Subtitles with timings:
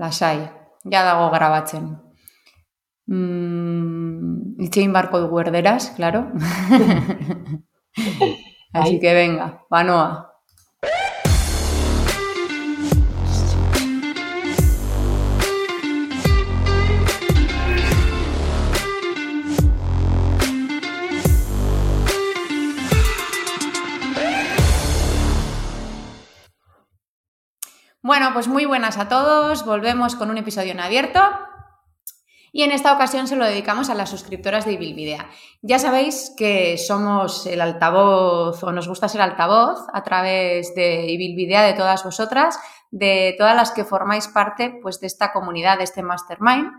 [0.00, 0.48] lasai,
[0.90, 1.90] ja dago grabatzen.
[3.10, 6.26] Mm, itxein barko dugu erderaz, claro.
[8.72, 10.29] Así que venga, banoa.
[28.20, 29.64] Bueno, pues muy buenas a todos.
[29.64, 31.22] Volvemos con un episodio en abierto.
[32.52, 35.30] Y en esta ocasión se lo dedicamos a las suscriptoras de Ibilvidea.
[35.62, 41.62] Ya sabéis que somos el altavoz, o nos gusta ser altavoz, a través de Ibilvidea
[41.62, 42.58] de todas vosotras,
[42.90, 46.72] de todas las que formáis parte pues, de esta comunidad, de este mastermind.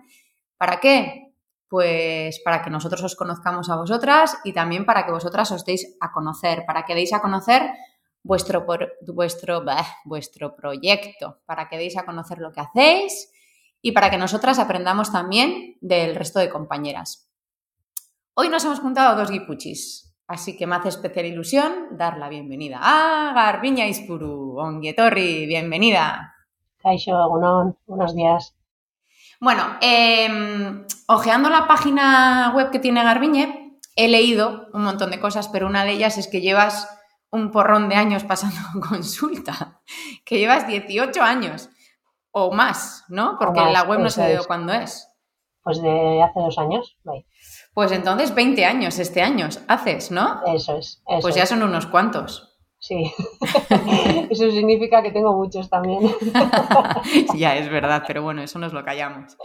[0.59, 1.33] ¿Para qué?
[1.67, 5.97] Pues para que nosotros os conozcamos a vosotras y también para que vosotras os deis
[6.01, 7.71] a conocer, para que deis a conocer
[8.23, 8.65] vuestro,
[9.07, 9.63] vuestro,
[10.05, 13.31] vuestro proyecto, para que deis a conocer lo que hacéis
[13.81, 17.29] y para que nosotras aprendamos también del resto de compañeras.
[18.33, 22.79] Hoy nos hemos juntado dos guipuchis, así que me hace especial ilusión dar la bienvenida
[22.81, 26.35] a Garbiña Ispuru, Onguietorri, bienvenida.
[26.77, 27.29] Kaixo,
[27.85, 28.55] buenos días.
[29.39, 35.47] Bueno, eh, ojeando la página web que tiene Garbiñe, he leído un montón de cosas,
[35.49, 36.87] pero una de ellas es que llevas
[37.31, 38.57] un porrón de años pasando
[38.89, 39.81] consulta,
[40.23, 41.69] que llevas 18 años
[42.31, 43.37] o más, ¿no?
[43.39, 45.07] Porque la web no sé de cuándo es.
[45.63, 46.97] Pues de hace dos años,
[47.73, 50.41] Pues entonces 20 años este año haces, ¿no?
[50.45, 51.03] Eso es.
[51.21, 52.47] pues ya son unos cuantos.
[52.79, 53.13] Sí,
[54.31, 55.99] eso significa que tengo muchos también.
[57.35, 59.37] ya, es verdad, pero bueno, eso nos lo callamos.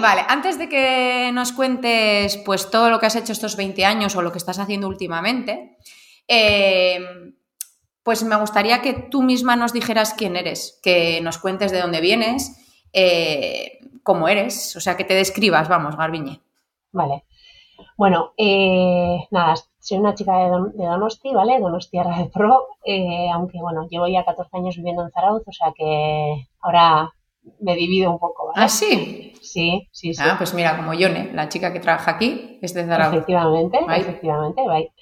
[0.00, 4.16] Vale, antes de que nos cuentes pues todo lo que has hecho estos 20 años
[4.16, 5.76] o lo que estás haciendo últimamente,
[6.32, 7.34] Em,
[8.04, 12.00] pues me gustaría que tú misma nos dijeras quién eres, que nos cuentes de dónde
[12.00, 12.56] vienes,
[12.92, 16.40] eh, cómo eres, o sea, que te describas, vamos, Garbiñe.
[16.92, 17.24] Vale.
[17.96, 20.50] Bueno, eh, nada, soy una chica de,
[20.84, 21.58] Donosti, ¿vale?
[21.58, 25.72] Donosti de Pro, eh, aunque bueno, llevo ya 14 años viviendo en Zarauz, o sea
[25.76, 27.12] que ahora
[27.58, 28.64] me divido un poco, ¿vale?
[28.64, 29.32] ¿Ah, sí?
[29.42, 30.22] Sí, sí, sí.
[30.24, 33.14] Ah, pues mira, como Yone, la chica que trabaja aquí, es de Zarauz.
[33.14, 34.92] Efectivamente, efectivamente, bye.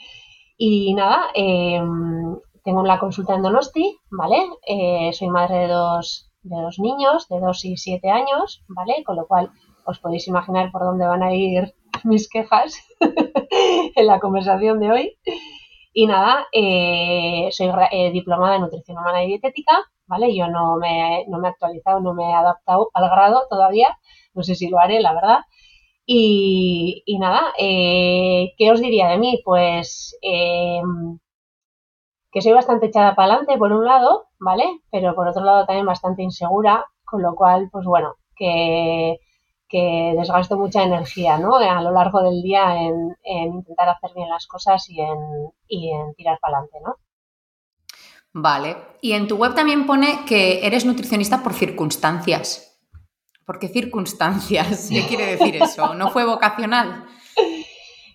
[0.58, 4.38] Y nada, em, tengo una consulta en Donosti, ¿vale?
[4.66, 9.04] Eh, soy madre de dos, de dos niños, de dos y siete años, ¿vale?
[9.04, 9.50] Con lo cual
[9.86, 11.74] os podéis imaginar por dónde van a ir
[12.04, 12.82] mis quejas
[13.96, 15.18] en la conversación de hoy.
[15.92, 20.34] Y nada, eh, soy eh, diplomada en nutrición humana y dietética, ¿vale?
[20.34, 23.96] Yo no me, no me he actualizado, no me he adaptado al grado todavía,
[24.34, 25.38] no sé si lo haré, la verdad.
[26.10, 29.42] Y, nada, eh, ¿qué os diría de mí?
[29.44, 30.80] Pues eh,
[32.32, 34.64] que soy bastante echada para adelante, por un lado, ¿vale?
[34.90, 39.18] Pero por otro lado también bastante insegura, con lo cual, pues bueno, que,
[39.70, 41.56] desgasto mucha energía, ¿no?
[41.56, 45.18] A lo largo del día en, intentar hacer bien las cosas y en,
[45.68, 46.96] y en tirar para adelante, ¿no?
[48.32, 48.76] Vale.
[49.02, 52.68] Y en tu web también pone que eres nutricionista por circunstancias.
[53.48, 54.90] ¿Por qué circunstancias?
[54.92, 55.94] ¿Qué quiere decir eso?
[55.94, 57.06] ¿No fue vocacional?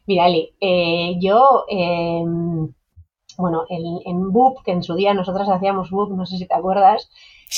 [0.05, 2.71] Mira, Ali, eh, yo, em,
[3.39, 6.53] bueno, en, en, BUP, que en su día nosotras hacíamos BUP, no sé si te
[6.53, 7.09] acuerdas,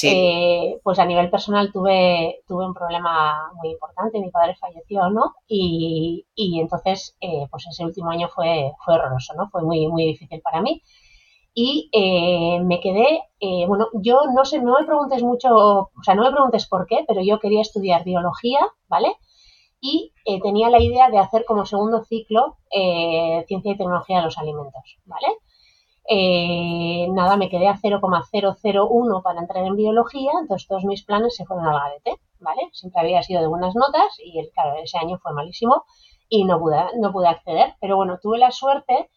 [0.04, 5.36] eh, pues a nivel personal tuve, tuve un problema muy importante, mi padre falleció, ¿no?
[5.46, 9.50] Y, y entonces, eh, pues ese último año fue, fue horroroso, ¿no?
[9.50, 10.82] Fue muy, muy difícil para mí
[11.58, 16.14] y eh, me quedé, eh, bueno, yo no sé, no me preguntes mucho, o sea,
[16.14, 19.16] no me preguntes por qué, pero yo quería estudiar biología, ¿vale?
[19.80, 22.58] Y eh, tenía la idea de hacer como segundo ciclo
[23.48, 25.28] ciencia y tecnología de los alimentos, ¿vale?
[27.14, 31.66] nada, me quedé a 0,001 para entrar en biología, entonces todos mis planes se fueron
[31.66, 32.70] al garete, ¿vale?
[32.74, 35.86] Siempre había sido de buenas notas y, claro, ese año fue malísimo
[36.30, 39.10] y no pude, no pude acceder, pero bueno, tuve la suerte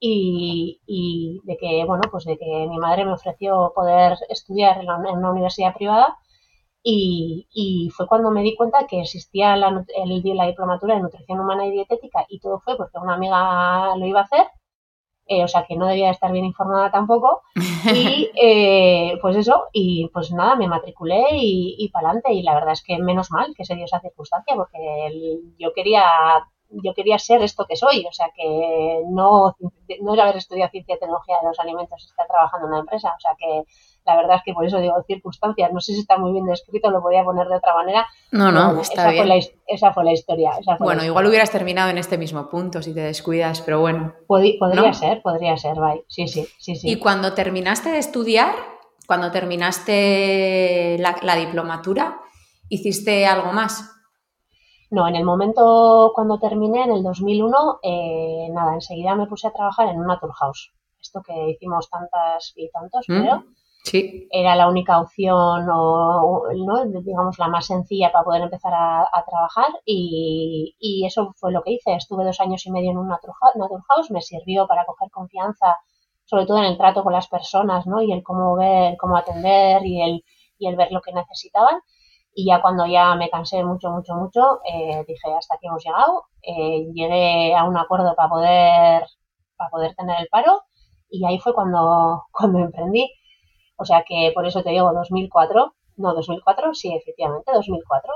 [0.00, 5.30] y, de que, bueno, pues de que mi madre me ofreció poder estudiar en, una
[5.30, 6.16] universidad privada
[6.82, 11.72] y, fue cuando me di cuenta que existía la, la diplomatura de nutrición humana y
[11.72, 14.46] dietética y todo fue porque una amiga lo iba a hacer,
[15.26, 17.42] eh, o sea que no debía estar bien informada tampoco
[17.94, 22.54] y eh, pues eso, y pues nada, me matriculé y, y para adelante y la
[22.54, 24.78] verdad es que menos mal que se dio esa circunstancia porque
[25.58, 26.04] yo quería
[26.70, 29.56] yo quería ser esto que soy, o sea que no,
[30.02, 33.14] no es haber estudiado ciencia y tecnología de los alimentos, estar trabajando en una empresa,
[33.16, 33.64] o sea que
[34.06, 36.90] la verdad es que por eso digo circunstancias, no sé si está muy bien descrito,
[36.90, 38.06] lo podía poner de otra manera.
[38.32, 39.26] No, no, está esa bien.
[39.26, 40.52] Fue la, esa fue la historia.
[40.78, 44.14] bueno, igual hubieras terminado en este mismo punto si te descuidas, pero bueno.
[44.26, 46.04] podría ser, podría ser, bye.
[46.08, 46.90] Sí, sí, sí, sí.
[46.90, 48.54] Y cuando terminaste de estudiar,
[49.06, 52.20] cuando terminaste la, la diplomatura,
[52.72, 53.90] ¿Hiciste algo más?
[54.90, 59.52] No, en el momento cuando terminé, en el 2001, eh, nada, enseguida me puse a
[59.52, 60.72] trabajar en una house.
[61.00, 63.44] Esto que hicimos tantas y tantos, mm, pero
[63.84, 64.28] sí.
[64.30, 66.84] era la única opción o, ¿no?
[67.02, 71.72] digamos, la más sencilla para poder empezar a, trabajar y, y, eso fue lo que
[71.72, 71.94] hice.
[71.94, 73.18] Estuve dos años y medio en una
[73.88, 75.78] house, me sirvió para coger confianza,
[76.24, 78.02] sobre todo en el trato con las personas, ¿no?
[78.02, 80.24] Y el cómo ver, cómo atender y el,
[80.58, 81.80] y el ver lo que necesitaban.
[82.34, 86.24] Y ya cuando ya me cansé mucho, mucho, mucho, eh, dije, hasta aquí hemos llegado.
[86.42, 89.04] Eh, llegué a un acuerdo para poder,
[89.56, 90.62] para poder tener el paro
[91.10, 93.10] y ahí fue cuando, cuando emprendí.
[93.76, 98.12] O sea que por eso te digo 2004, no 2004, sí, efectivamente, 2004.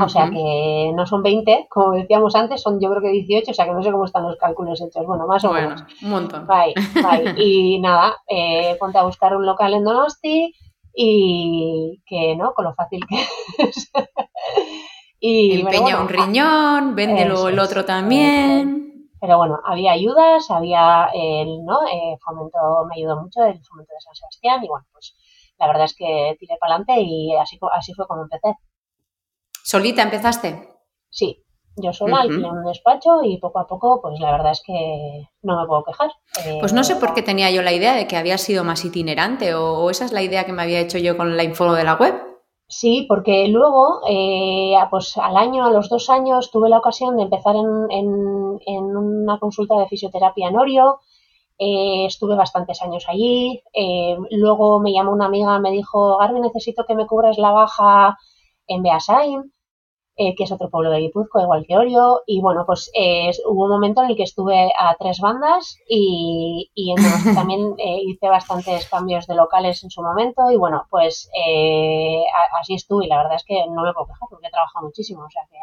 [0.00, 3.54] O sea que no son 20, como decíamos antes, son yo creo que 18, o
[3.54, 5.04] sea que no sé cómo están los cálculos hechos.
[5.04, 5.84] Bueno, más o menos.
[6.02, 6.46] Un montón.
[6.46, 7.34] Bye, bye.
[7.36, 10.54] Y nada, eh, ponte a buscar un local en Donosti,
[10.94, 13.26] y que no, con lo fácil que
[13.64, 13.90] es.
[15.20, 19.08] y, Empeña un riñón, véndelo el otro también.
[19.20, 21.78] Pero bueno, había ayudas, había el, ¿no?
[21.86, 22.58] Eh, fomento,
[22.88, 25.14] me ayudó mucho el fomento de San Sebastián y bueno, pues
[25.58, 28.56] la verdad es que tiré para adelante y así, así fue como empecé.
[29.62, 30.68] ¿Solita empezaste?
[31.08, 31.44] Sí,
[31.76, 35.60] yo sola, uh un despacho y poco a poco, pues la verdad es que no
[35.60, 36.10] me puedo quejar.
[36.60, 39.54] pues no sé por qué tenía yo la idea de que había sido más itinerante
[39.54, 41.94] o, esa es la idea que me había hecho yo con la info de la
[41.94, 42.14] web.
[42.68, 47.24] Sí, porque luego, eh, pues al año, a los dos años, tuve la ocasión de
[47.24, 51.00] empezar en, en, una consulta de fisioterapia en Orio.
[51.58, 53.62] Eh, estuve bastantes años allí.
[53.74, 58.18] Eh, luego me llamó una amiga, me dijo, Garbi, necesito que me cubras la baja
[58.66, 59.51] en Beasain.
[60.14, 62.22] Eh, que es otro pueblo de Guipúzcoa, igual que Orio.
[62.26, 66.70] Y bueno, pues eh, hubo un momento en el que estuve a tres bandas y,
[66.74, 66.94] y
[67.34, 70.50] también eh, hice bastantes cambios de locales en su momento.
[70.50, 71.30] Y bueno, pues
[72.60, 75.24] así estuve y la verdad es que no me puedo quejar porque he trabajado muchísimo.
[75.24, 75.56] O sea que...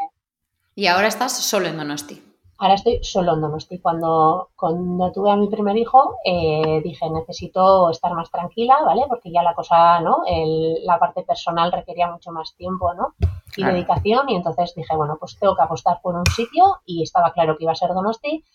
[0.73, 2.23] Y ahora estás solo en Donosti.
[2.59, 3.79] Ahora estoy solo en Donosti.
[3.79, 9.03] Cuando, cuando tuve a mi primer hijo, dije, necesito estar más tranquila, ¿vale?
[9.07, 10.23] Porque ya la cosa, ¿no?
[10.27, 13.15] El, la parte personal requería mucho más tiempo, ¿no?
[13.55, 17.33] y dedicación y entonces dije, bueno, pues tengo que apostar por un sitio y estaba
[17.33, 18.45] claro que iba a ser Donosti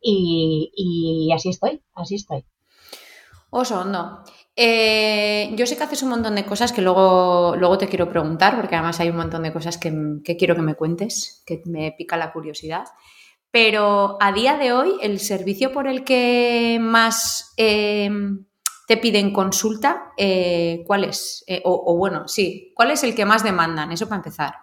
[0.00, 2.44] y, y así estoy, así estoy.
[3.50, 4.22] Oso, no.
[4.54, 8.56] Eh, yo sé que haces un montón de cosas que luego, luego te quiero preguntar,
[8.56, 9.92] porque además hay un montón de cosas que,
[10.38, 12.84] quiero que me cuentes, que me pica la curiosidad.
[13.56, 18.10] Pero a día de hoy, el servicio por el que más eh,
[18.86, 21.42] te piden consulta, eh, ¿cuál es?
[21.46, 23.92] Eh, o, bueno, sí, ¿cuál es el que más demandan?
[23.92, 24.56] Eso para empezar.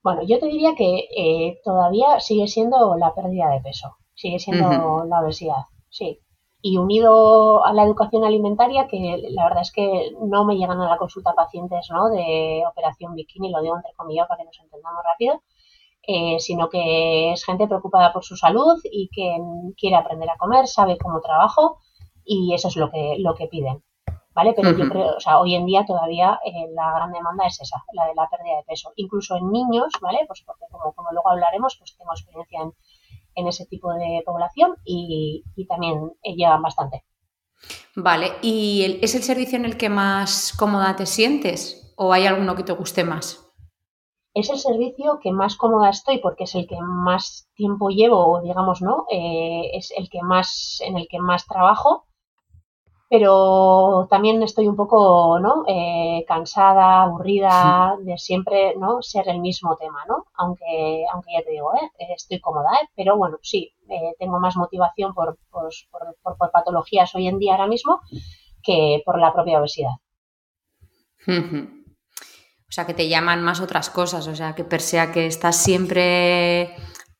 [0.00, 5.20] Bueno, yo te diría que todavía sigue siendo la pérdida de peso, sigue siendo la
[5.20, 6.20] obesidad, sí.
[6.62, 10.88] Y unido a la educación alimentaria, que la verdad es que no me llegan a
[10.88, 12.10] la consulta pacientes ¿no?
[12.10, 15.42] de operación bikini, lo digo entre comillas para que nos entendamos rápido,
[16.38, 19.36] sino que es gente preocupada por su salud y que
[19.76, 21.78] quiere aprender a comer, sabe cómo trabajo
[22.24, 23.82] y eso es lo que, lo que piden.
[24.34, 24.54] ¿Vale?
[24.54, 27.82] Pero yo creo, o sea, hoy en día todavía eh, la gran demanda es esa,
[27.92, 28.92] la de la pérdida de peso.
[28.94, 30.20] Incluso en niños, ¿vale?
[30.28, 32.72] Pues porque como, como luego hablaremos, pues tengo experiencia en,
[33.34, 37.04] en ese tipo de población y, y también llevan bastante.
[37.96, 42.54] Vale, ¿y es el servicio en el que más cómoda te sientes o hay alguno
[42.54, 43.47] que te guste más?
[44.34, 48.82] Es el servicio que más cómoda estoy porque es el que más tiempo llevo, digamos,
[48.82, 49.06] ¿no?
[49.10, 52.08] Eh, es el que más, en el que más trabajo
[53.08, 55.64] pero también estoy un poco ¿no?
[55.66, 60.26] Eh, cansada, aburrida de siempre no ser el mismo tema, ¿no?
[60.34, 61.90] Aunque, aunque ya te digo, ¿eh?
[62.14, 62.88] estoy cómoda, ¿eh?
[62.94, 65.70] pero bueno, sí, eh, tengo más motivación por, por,
[66.22, 68.00] por, patologías hoy en día ahora mismo
[68.62, 69.92] que por la propia obesidad.
[72.68, 75.56] O sea, que te llaman más otras cosas, o sea, que per sea que estás
[75.56, 76.74] siempre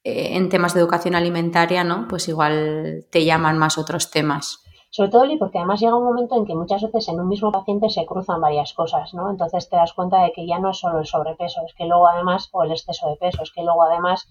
[0.05, 2.07] en temas de educación alimentaria, ¿no?
[2.09, 4.65] Pues igual te llaman más otros temas.
[4.91, 7.91] Sobre todo, porque además llega un momento en que muchas veces en un mismo paciente
[7.91, 9.31] se cruzan varias cosas, ¿no?
[9.31, 12.09] Entonces te das cuenta de que ya no es solo el sobrepeso, es que luego
[12.09, 14.29] además, o el exceso de peso, es que luego además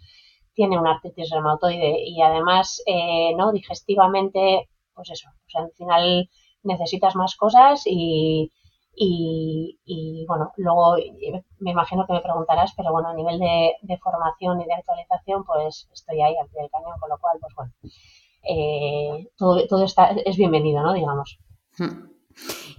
[0.56, 3.52] tiene una artritis reumatoide y además, eh, ¿no?
[3.52, 6.30] Digestivamente, pues eso, o sea, al final
[6.64, 8.52] necesitas más cosas y,
[9.00, 10.96] y, bueno, luego
[11.60, 15.44] me imagino que me preguntarás, pero bueno, a nivel de, de formación y de actualización,
[15.46, 17.74] pues estoy ahí al pie del cañón, con lo cual, pues bueno,
[18.50, 20.94] eh, todo, está, es bienvenido, ¿no?
[20.94, 21.40] Digamos.
[21.78, 22.10] Hmm.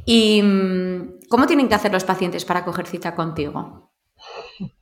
[0.07, 3.91] ¿Y mm, cómo tienen que hacer los pacientes para coger cita contigo?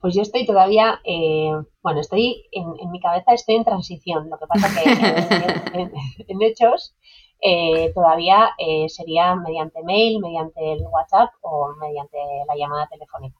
[0.00, 4.28] Pues yo estoy todavía, eh, bueno, estoy en, mi cabeza estoy en transición.
[4.28, 4.90] Lo que pasa que
[6.28, 6.96] en, hechos
[7.40, 8.50] eh, todavía
[8.88, 13.38] sería mediante mail, mediante el WhatsApp o mediante la llamada telefónica.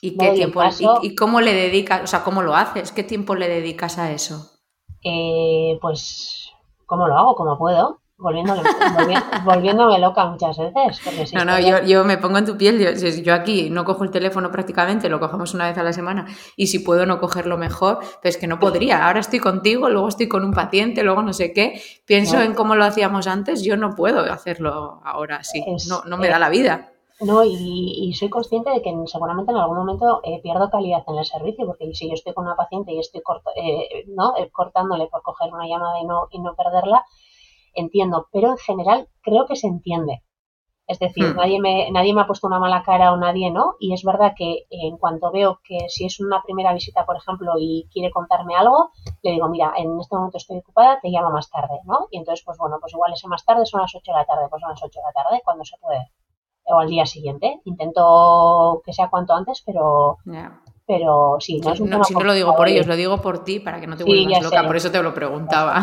[0.00, 0.62] ¿Y qué tiempo?
[1.02, 2.02] ¿y, cómo le dedicas?
[2.02, 2.92] O sea, ¿cómo lo haces?
[2.92, 4.58] ¿Qué tiempo le dedicas a eso?
[5.02, 6.52] Eh, pues,
[6.86, 7.34] ¿cómo lo hago?
[7.34, 8.00] ¿Cómo puedo?
[8.20, 8.62] Volviéndome,
[9.44, 11.32] volviéndome loca muchas veces.
[11.32, 12.80] no, no, yo, yo, me pongo en tu piel.
[12.80, 16.26] Yo, yo, aquí no cojo el teléfono prácticamente, lo cogemos una vez a la semana
[16.56, 19.06] y si puedo no cogerlo mejor, pero es que no podría.
[19.06, 21.80] Ahora estoy contigo, luego estoy con un paciente, luego no sé qué.
[22.06, 25.64] Pienso en cómo lo hacíamos antes, yo no puedo hacerlo ahora así.
[25.88, 26.90] no, no me da la vida.
[27.20, 31.24] No, y, soy consciente de que seguramente en algún momento eh, pierdo calidad en el
[31.24, 33.22] servicio, porque si yo estoy con una paciente y estoy
[33.56, 34.36] eh, ¿no?
[34.36, 37.04] Eh, cortándole por coger una llamada y no, y no perderla,
[37.80, 40.22] entiendo, pero en general creo que se entiende.
[40.86, 41.36] Es decir, hmm.
[41.36, 44.32] nadie, me, nadie me ha puesto una mala cara o nadie no, y es verdad
[44.34, 48.56] que en cuanto veo que si es una primera visita, por ejemplo, y quiere contarme
[48.56, 48.92] algo,
[49.22, 52.08] le digo, mira, en este momento estoy ocupada, te llamo más tarde, ¿no?
[52.10, 54.48] Y entonces, pues bueno, pues igual ese más tarde son las 8 de la tarde,
[54.48, 56.10] pues son las 8 de la tarde, cuando se puede
[56.68, 57.60] o al día siguiente.
[57.64, 60.18] Intento que sea cuanto antes, pero,
[60.88, 63.44] pero sí, no es un no, Si no lo digo por ellos, lo digo por
[63.44, 65.82] ti para que no te vuelvas loca, por eso te lo preguntaba.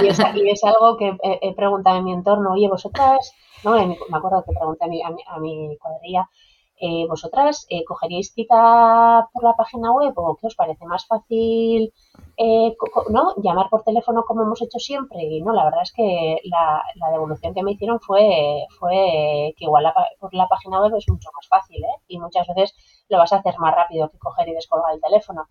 [0.00, 3.34] Y es, algo que he, preguntado en mi entorno, oye, vosotras,
[3.64, 3.72] ¿no?
[3.74, 6.30] me acuerdo que pregunté a mi, a mi cuadrilla,
[6.78, 11.92] eh, ¿vosotras eh, cogeríais cita por la página web o qué os parece más fácil
[12.36, 12.76] eh,
[13.10, 13.34] ¿no?
[13.42, 15.22] llamar por teléfono como hemos hecho siempre?
[15.24, 19.90] Y no, la verdad es que la, devolución que me hicieron fue, fue que igual
[20.20, 22.74] por la página web es mucho más fácil y muchas veces
[23.08, 25.46] lo vas a hacer más rápido que coger y descolgar el teléfono.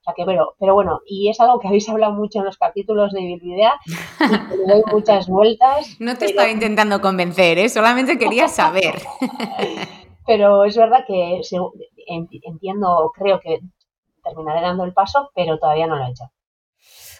[0.00, 2.56] O sea que, pero, pero bueno, y es algo que habéis hablado mucho en los
[2.56, 3.74] capítulos de Bilbidea
[4.18, 5.88] y le doy muchas vueltas.
[5.98, 8.94] No te estaba intentando convencer, solamente quería saber.
[10.26, 11.40] pero es verdad que
[12.06, 13.60] entiendo, creo que
[14.22, 16.24] terminaré dando el paso, pero todavía no lo he hecho.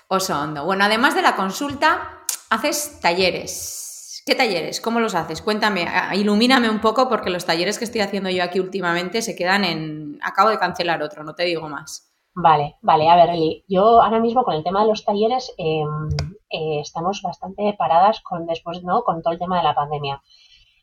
[0.08, 0.64] Oso hondo.
[0.64, 4.22] Bueno, además de la consulta, haces talleres.
[4.26, 4.80] ¿Qué talleres?
[4.80, 5.40] ¿Cómo los haces?
[5.40, 9.64] Cuéntame, ilumíname un poco porque los talleres que estoy haciendo yo aquí últimamente se quedan
[9.64, 10.18] en...
[10.22, 12.12] Acabo de cancelar otro, no te digo más.
[12.34, 13.08] Vale, vale.
[13.08, 16.08] A ver, Eli, yo ahora mismo con el tema de los talleres em,
[16.50, 19.02] eh, estamos bastante paradas con después, ¿no?
[19.02, 20.22] Con todo el tema de la pandemia.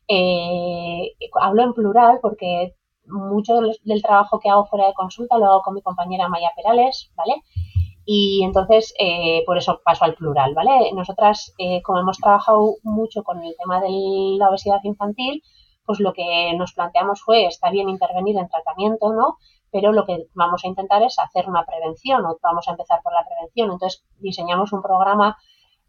[0.08, 2.74] Eh, hablo en plural porque
[3.04, 7.10] mucho del, trabajo que hago fuera de consulta lo hago con mi compañera Maya Perales,
[7.14, 7.42] ¿vale?
[8.04, 10.92] Y entonces, eh, por eso paso al plural, ¿vale?
[10.94, 13.90] Nosotras, eh, como hemos trabajado mucho con el tema de
[14.38, 15.42] la obesidad infantil,
[15.84, 19.36] pues lo que nos planteamos fue, está bien intervenir en tratamiento, ¿no?
[19.70, 23.12] Pero lo que vamos a intentar es hacer una prevención, o vamos a empezar por
[23.12, 23.70] la prevención.
[23.70, 25.36] Entonces, diseñamos un programa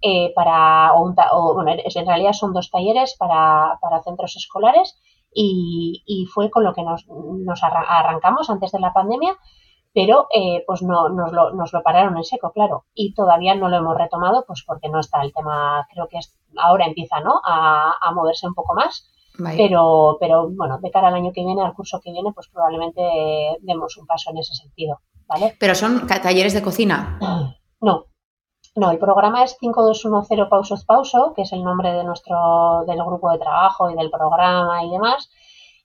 [0.02, 4.98] eh, para, o, bueno, en realidad son dos talleres para, para centros escolares
[5.34, 9.36] y, y, fue con lo que nos, nos, arrancamos antes de la pandemia,
[9.94, 13.70] pero eh, pues no, nos, lo, nos lo pararon en seco, claro, y todavía no
[13.70, 17.42] lo hemos retomado, pues porque no está el tema, creo que es, ahora empieza ¿no?
[17.44, 19.06] a, a moverse un poco más.
[19.56, 23.02] Pero, pero bueno, de cara al año que viene, al curso que viene, pues probablemente
[23.62, 25.56] demos un paso en ese sentido, ¿vale?
[25.58, 27.18] Pero son talleres de cocina.
[27.80, 28.09] No,
[28.76, 33.32] no, el programa es 5210 Pausos Pauso, que es el nombre de nuestro, del grupo
[33.32, 35.30] de trabajo y del programa y demás.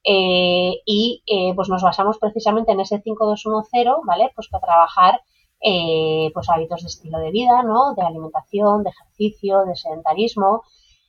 [0.05, 4.31] Eh, y eh, pues nos basamos precisamente en ese 5210, ¿vale?
[4.35, 5.21] Pues para trabajar
[5.61, 7.95] eh, pues hábitos de estilo de vida, ¿no?
[7.95, 10.63] De alimentación, de ejercicio, de sedentarismo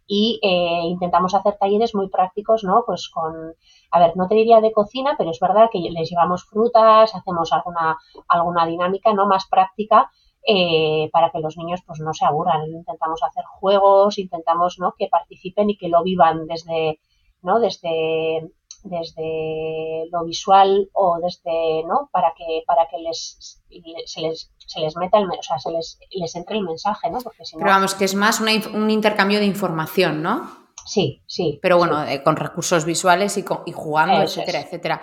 [0.08, 0.40] y
[0.84, 2.84] intentamos hacer talleres muy prácticos, ¿no?
[2.86, 3.56] Pues con,
[3.90, 7.52] a ver, no te diría de cocina, pero es verdad que les llevamos frutas, hacemos
[7.52, 9.26] alguna, alguna dinámica, ¿no?
[9.26, 10.12] Más práctica
[10.46, 12.68] eh, para que los niños pues no se aburran.
[12.68, 14.94] Intentamos hacer juegos, intentamos ¿no?
[14.98, 17.00] que participen y que lo vivan desde,
[17.42, 17.60] ¿no?
[17.60, 18.52] desde,
[18.84, 22.10] desde lo visual o desde, ¿no?
[22.12, 23.62] Para que, para que les,
[24.06, 27.20] se les se les meta el, o sea, se les, les entre el mensaje, ¿no?
[27.20, 30.66] Porque Pero vamos, que es más un intercambio de información, ¿no?
[30.86, 31.60] Sí, sí.
[31.62, 35.02] Pero bueno, eh, con recursos visuales y, y jugando, etcétera, etcétera.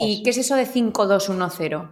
[0.00, 1.82] ¿Y qué es eso de 5210?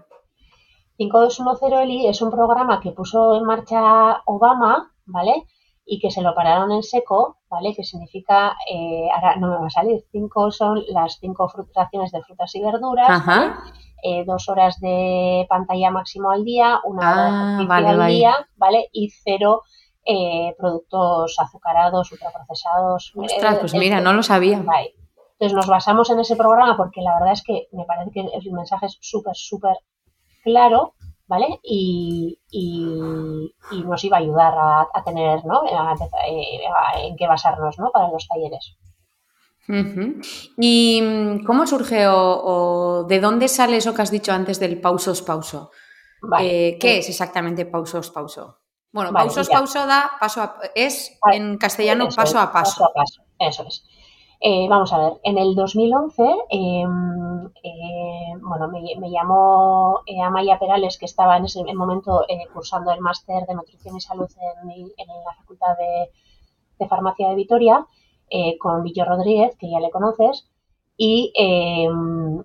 [0.96, 5.44] 5210 Eli es un programa que puso en marcha Obama, ¿vale?
[5.84, 7.74] Y que se lo pararon en seco, ¿vale?
[7.74, 12.22] Que significa, eh, ahora no me va a salir, cinco son las cinco raciones de
[12.22, 13.22] frutas y verduras,
[14.02, 17.22] eh, dos horas de pantalla máximo al día, una hora
[17.58, 18.88] de ah, al día, ¿vale?
[18.92, 19.62] Y cero
[20.04, 23.12] eh, productos azucarados, ultraprocesados.
[23.16, 24.64] Ostras, pues mira, no lo sabía.
[25.38, 28.52] Entonces nos basamos en ese programa porque la verdad es que me parece que el
[28.52, 29.76] mensaje es súper, súper
[30.46, 30.94] claro,
[31.26, 31.58] ¿vale?
[31.62, 32.38] Y,
[33.84, 34.54] nos iba a ayudar
[34.94, 35.64] a, tener, ¿no?
[35.66, 36.60] Eh,
[37.02, 37.90] en qué basarnos, ¿no?
[37.90, 38.76] Para los talleres.
[40.58, 45.22] ¿Y mm, cómo surge o, de dónde sale eso que has dicho antes del pausos
[45.22, 45.72] pauso?
[46.40, 48.60] Eh, ¿Qué es exactamente pausos pauso?
[48.92, 52.80] Bueno, pausos pauso da paso a, es en castellano paso a paso.
[52.80, 53.84] Paso a paso, eso es.
[54.40, 60.98] Eh, vamos a ver, en el 2011, em, eh, bueno, me, llamó eh, Amaya Perales,
[60.98, 64.28] que estaba en ese momento eh, cursando el máster de nutrición y salud
[64.98, 67.86] en, la Facultad de, Farmacia de Vitoria,
[68.60, 70.48] con Villo Rodríguez, que ya le conoces,
[70.96, 72.42] y em,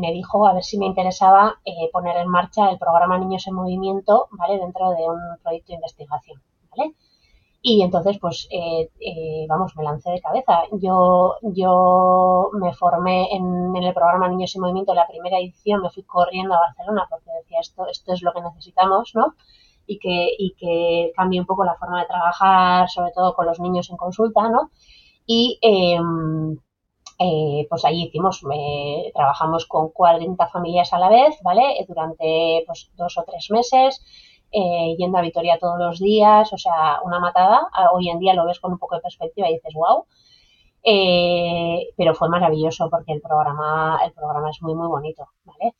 [0.00, 1.60] me, dijo a ver si me interesaba
[1.92, 4.58] poner en marcha el programa Niños en Movimiento, ¿vale?
[4.58, 6.42] Dentro de un proyecto de investigación,
[6.76, 6.94] ¿vale?
[7.70, 10.62] Y entonces, pues, eh, eh, vamos, me lancé de cabeza.
[10.80, 16.02] Yo, yo me formé en, el programa Niños en Movimiento, la primera edición, me fui
[16.04, 19.34] corriendo a Barcelona porque decía esto, esto es lo que necesitamos, ¿no?
[19.86, 23.60] Y que, y que cambie un poco la forma de trabajar, sobre todo con los
[23.60, 24.70] niños en consulta, ¿no?
[25.26, 26.58] Y em,
[27.18, 28.40] eh, pues allí hicimos,
[29.14, 31.84] trabajamos con 40 familias a la vez, ¿vale?
[31.86, 34.02] Durante pues, dos o tres meses
[34.50, 37.68] eh, yendo a Vitoria todos los días, o sea, una matada.
[37.72, 40.06] Ah, hoy en día lo ves con un poco de perspectiva y dices, wow.
[40.82, 45.74] Eh, pero fue maravilloso porque el programa, el programa es muy, muy bonito, ¿vale?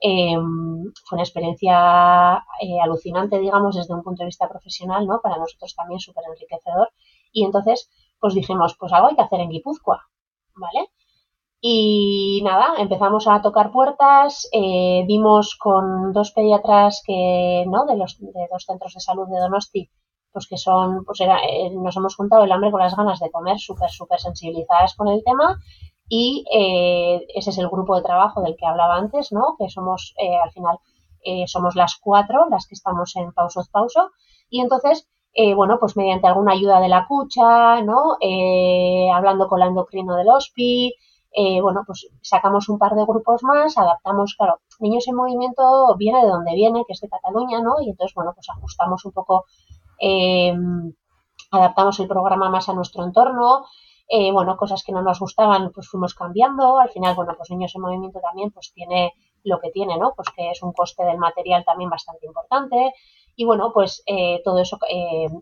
[0.00, 5.20] Em, fue una experiencia eh, alucinante, digamos, desde un punto de vista profesional, ¿no?
[5.20, 6.90] Para nosotros también súper enriquecedor.
[7.32, 10.08] Y entonces, pues dijimos, pues algo hay que hacer en Guipúzcoa,
[10.56, 10.88] ¿vale?
[11.60, 17.84] Y nada, empezamos a tocar puertas, eh, vimos con dos pediatras que, ¿no?
[17.84, 19.90] De los de dos centros de salud de Donosti,
[20.32, 23.30] pues que son, pues era, eh, nos hemos juntado el hambre con las ganas de
[23.32, 25.56] comer, súper, súper sensibilizadas con el tema.
[26.08, 29.56] Y eh, ese es el grupo de trabajo del que hablaba antes, ¿no?
[29.58, 30.78] Que somos, al final,
[31.46, 34.10] somos las cuatro las que estamos en Pauso Pauso.
[34.48, 35.08] Y entonces,
[35.56, 38.16] bueno, pues mediante alguna ayuda de la cucha, ¿no?
[39.12, 40.94] hablando con la endocrino del HOSPI,
[41.40, 46.20] eh, bueno, pues sacamos un par de grupos más, adaptamos, claro, Niños en Movimiento viene
[46.22, 47.80] de donde viene, que es de Cataluña, ¿no?
[47.80, 49.44] Y entonces, bueno, pues ajustamos un poco,
[50.00, 50.52] eh,
[51.52, 53.66] adaptamos el programa más a nuestro entorno,
[54.08, 57.72] eh, bueno, cosas que no nos gustaban, pues fuimos cambiando, al final, bueno, pues Niños
[57.76, 59.12] en Movimiento también, pues tiene
[59.44, 60.14] lo que tiene, ¿no?
[60.16, 62.94] Pues que es un coste del material también bastante importante,
[63.36, 64.02] y bueno, pues
[64.44, 64.76] todo eso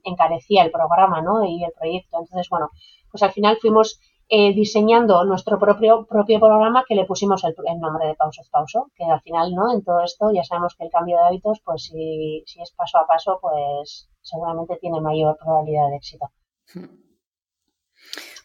[0.05, 1.43] encarecía el programa, ¿no?
[1.47, 2.69] Y el proyecto, entonces, bueno,
[3.11, 8.09] pues al final fuimos eh, diseñando nuestro propio, propio programa que le pusimos el, nombre
[8.09, 9.73] de Pauso es Pauso, que al final, ¿no?
[9.73, 12.99] En todo esto ya sabemos que el cambio de hábitos, pues si, si es paso
[12.99, 16.27] a paso, pues seguramente tiene mayor probabilidad de éxito.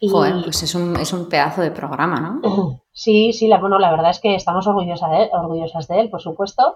[0.02, 2.82] Joder, pues es un, es un pedazo de programa, ¿no?
[2.94, 6.10] Sí, sí, la, bueno, la verdad es que estamos orgullosas de él, orgullosas de él
[6.10, 6.76] por supuesto.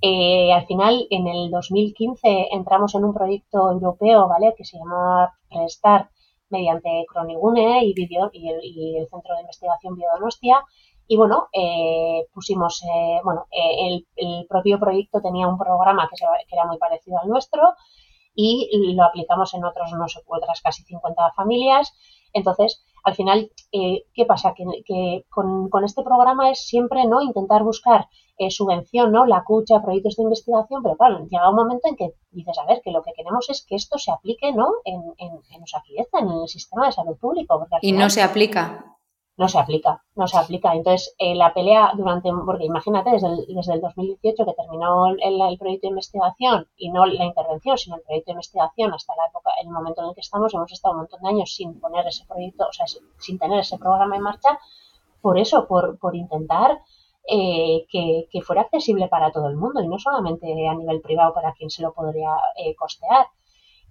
[0.00, 4.54] Eh, al final, en el 2015 entramos en un proyecto europeo, ¿vale?
[4.56, 6.08] Que se llama Restart,
[6.50, 10.62] mediante Cronigune y, y, el, Centro de Investigación Biodonostia.
[11.06, 16.64] Y bueno, eh, pusimos, eh, bueno, eh, el, propio proyecto tenía un programa que, era
[16.66, 17.74] muy parecido al nuestro
[18.34, 21.92] y lo aplicamos en otros, no sé, otras casi 50 familias.
[22.32, 24.54] Entonces, al final, ¿qué pasa?
[24.54, 28.08] Que, con, con, este programa es siempre no intentar buscar
[28.38, 29.26] eh, subvención, ¿no?
[29.26, 32.80] La cucha, proyectos de investigación, pero claro, llega un momento en que dices, a ver,
[32.82, 34.68] que lo que queremos es que esto se aplique, ¿no?
[34.84, 35.64] En, en, en
[36.12, 37.58] en el sistema de salud público.
[37.58, 38.96] Porque y no se aplica.
[39.40, 40.74] No se aplica, no se aplica.
[40.74, 45.58] Entonces, eh, la pelea durante, porque imagínate, desde el, desde el 2018 que terminó el,
[45.58, 49.50] proyecto de investigación y no la intervención, sino el proyecto de investigación hasta la época,
[49.62, 52.26] el momento en el que estamos, hemos estado un montón de años sin poner ese
[52.26, 52.84] proyecto, o sea,
[53.18, 54.58] sin tener ese programa en marcha,
[55.22, 56.78] por eso, por, por intentar
[57.26, 61.52] eh, que, fuera accesible para todo el mundo y no solamente a nivel privado para
[61.52, 63.26] quien se lo podría eh, costear.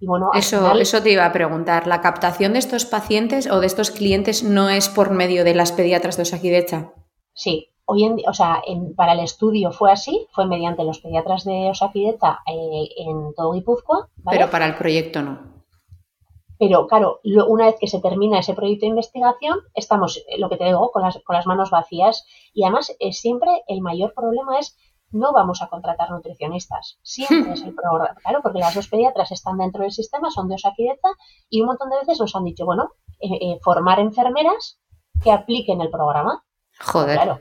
[0.00, 1.86] Y bueno, eso, eso te iba a preguntar.
[1.86, 5.72] ¿La captación de estos pacientes o de estos clientes no es por medio de las
[5.72, 6.92] pediatras de Osakidecha?
[7.34, 8.62] Sí, hoy en o sea,
[8.96, 14.08] para el estudio fue así, fue mediante los pediatras de Osakidecha eh, en todo Guipúzcoa.
[14.30, 15.60] Pero para el proyecto no.
[16.60, 20.58] Pero claro, una vez que se termina ese proyecto de investigación, estamos, eh, lo que
[20.58, 22.26] te digo, con las, con las manos vacías.
[22.52, 24.76] Y además, eh, siempre el mayor problema es
[25.10, 26.98] no vamos a contratar nutricionistas.
[27.02, 28.14] Siempre es el programa.
[28.22, 31.08] Claro, porque las dos pediatras están dentro del sistema, son de Osakidecha,
[31.48, 34.78] y un montón de veces nos han dicho, bueno, eh, formar enfermeras
[35.22, 36.44] que apliquen el programa.
[36.80, 37.16] Joder.
[37.16, 37.40] Claro,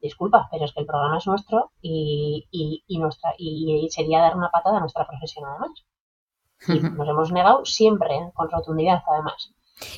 [0.00, 4.36] disculpa, pero es que el programa es nuestro y, y, y nuestra, y sería dar
[4.36, 5.84] una patada a nuestra profesión además
[6.68, 9.50] nos hemos negado siempre, con rotundidad además.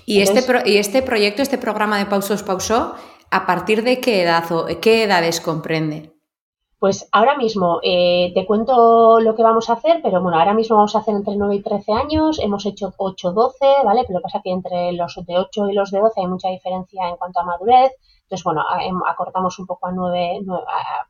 [0.05, 2.95] ¿Y, este ¿Y este proyecto, este programa de Pausos Pausó,
[3.31, 6.16] a partir de qué edad o qué edades comprende?
[6.87, 10.77] Pues ahora mismo eh, te cuento lo que vamos a hacer, pero bueno, ahora mismo
[10.77, 14.03] vamos a hacer entre 9 y 13 años, hemos hecho 8-12, ¿vale?
[14.07, 16.49] Pero lo que pasa que entre los de 8 y los de 12 hay mucha
[16.49, 17.91] diferencia en cuanto a madurez,
[18.23, 20.43] entonces bueno, em, acortamos un poco a 9,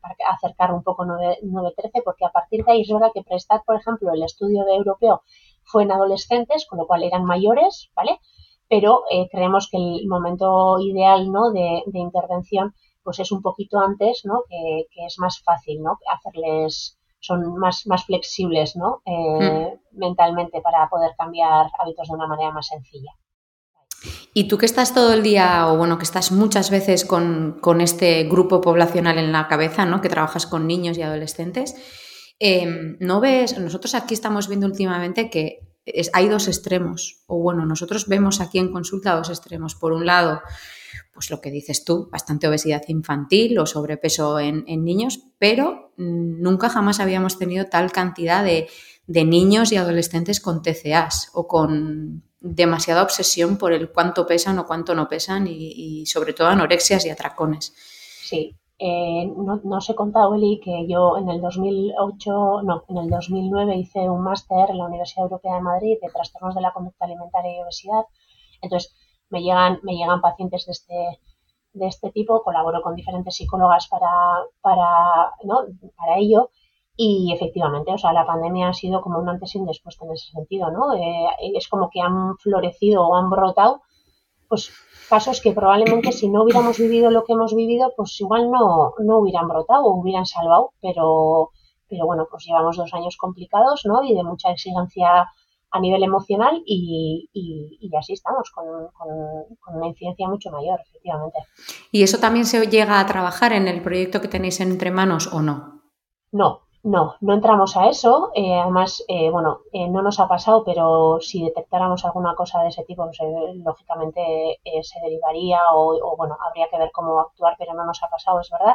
[0.01, 3.77] para acercar un poco 9-13, porque a partir de ahí es verdad que prestar, por
[3.77, 5.21] ejemplo, el estudio de europeo
[5.63, 8.19] fue en adolescentes, con lo cual eran mayores, ¿vale?
[8.67, 11.53] Pero eh, creemos que el momento ideal, ¿no?
[11.53, 12.75] De, intervención
[13.07, 14.43] pues es un poquito antes, ¿no?
[14.51, 15.97] Que, es más fácil, ¿no?
[16.13, 19.01] Hacerles, son más, más flexibles, ¿no?
[19.07, 19.97] Eh, hmm.
[19.97, 23.13] Mentalmente para poder cambiar hábitos de una manera más sencilla.
[24.35, 28.25] Y tú que estás todo el día, o bueno, que estás muchas veces con, este
[28.25, 30.01] grupo poblacional en la cabeza, ¿no?
[30.01, 31.77] Que trabajas con niños y adolescentes,
[32.41, 33.57] em, ¿no ves?
[33.57, 35.61] Nosotros aquí estamos viendo últimamente que
[36.13, 39.77] hay dos extremos, o bueno, nosotros vemos aquí en consulta dos extremos.
[39.77, 40.43] Por un lado,
[41.13, 46.69] pues lo que dices tú, bastante obesidad infantil o sobrepeso en, niños, pero mm, nunca
[46.69, 48.69] jamás habíamos tenido tal cantidad de,
[49.09, 54.95] niños y adolescentes con TCAs o con demasiada obsesión por el cuánto pesan o cuánto
[54.95, 57.73] no pesan y, sobre todo anorexias y atracones.
[58.25, 59.95] Sí, eh, no, no, os he
[60.35, 64.87] Eli, que yo en el 2008, no, en el 2009 hice un máster en la
[64.87, 68.05] Universidad Europea de Madrid de trastornos de la conducta alimentaria y obesidad.
[68.61, 68.95] Entonces,
[69.31, 71.21] me llegan, me llegan pacientes de este,
[71.73, 74.09] de este tipo, colaboro con diferentes psicólogas para,
[74.61, 75.61] para, ¿no?
[75.97, 76.51] para ello.
[76.97, 80.13] Y efectivamente, o sea, la pandemia ha sido como un antes y un después en
[80.13, 80.95] ese sentido, ¿no?
[80.95, 83.83] Eh, es como que han florecido o han brotado,
[84.49, 84.73] pues
[85.09, 89.19] casos que probablemente si no hubiéramos vivido lo que hemos vivido, pues igual no, no
[89.19, 91.51] hubieran brotado o hubieran salvado, pero,
[91.89, 94.03] pero bueno, pues llevamos dos años complicados, ¿no?
[94.03, 95.29] Y de mucha exigencia
[95.71, 101.39] a nivel emocional y, y, así estamos, con, con, una incidencia mucho mayor, efectivamente.
[101.91, 105.43] ¿Y eso también se llega a trabajar en el proyecto que tenéis entre manos o
[105.43, 105.83] no?
[106.33, 108.31] No, no, no entramos a eso.
[108.35, 112.69] Eh, además, eh, bueno, eh, no nos ha pasado, pero si detectáramos alguna cosa de
[112.69, 113.19] ese tipo, pues,
[113.57, 118.41] lógicamente se derivaría o, bueno, habría que ver cómo actuar, pero no nos ha pasado,
[118.41, 118.75] es verdad.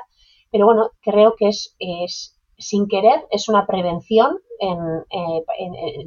[0.51, 4.78] Pero bueno, creo que es, es sin querer, es una prevención en,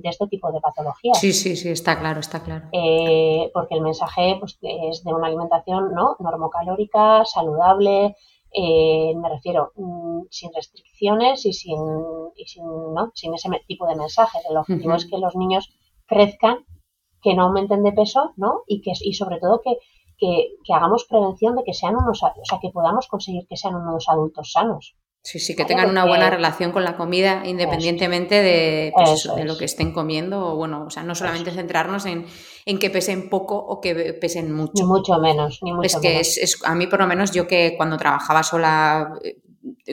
[0.00, 1.18] de este tipo de patologías.
[1.18, 2.68] Sí, sí, sí, está claro, está claro.
[3.52, 6.16] porque el mensaje pues, es de una alimentación ¿no?
[6.20, 8.14] normocalórica, saludable,
[8.56, 11.76] eh, me refiero mm, sin restricciones y sin,
[12.36, 13.10] y sin, ¿no?
[13.12, 14.42] sin ese tipo de mensajes.
[14.48, 15.74] El objetivo es que los niños
[16.06, 16.64] crezcan,
[17.20, 18.62] que no aumenten de peso, ¿no?
[18.68, 19.78] Y que y sobre todo que,
[20.16, 23.74] que, que hagamos prevención de que sean unos, o sea, que podamos conseguir que sean
[23.74, 24.94] unos adultos sanos.
[25.24, 29.56] Sí, sí, que tengan una buena relación con la comida independientemente de, pues de, lo
[29.56, 30.48] que estén comiendo.
[30.48, 32.26] O bueno, o sea, no solamente centrarnos en,
[32.66, 34.72] en, que pesen poco o que pesen mucho.
[34.74, 37.72] Ni mucho menos, ni mucho Es que Es, a mí por lo menos yo que
[37.74, 39.38] cuando trabajaba sola, eh,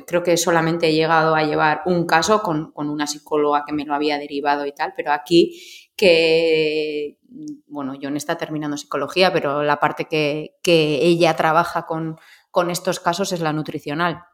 [0.06, 3.86] creo que solamente he llegado a llevar un caso con, con una psicóloga que me
[3.86, 5.58] lo había derivado y tal, pero aquí
[5.96, 7.20] que,
[7.68, 12.18] bueno, yo no está terminando psicología, pero la parte que, que ella trabaja con,
[12.50, 14.26] con estos casos es la nutricional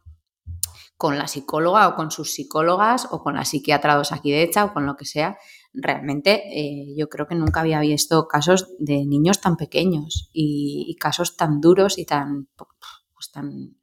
[0.97, 4.73] con la psicóloga o con sus psicólogas o con la psiquiatra aquí de hecha o
[4.73, 5.37] con lo que sea.
[5.73, 11.37] Realmente eh, yo creo que nunca había visto casos de niños tan pequeños y, casos
[11.37, 12.47] tan duros y tan,
[13.13, 13.77] pues, tan,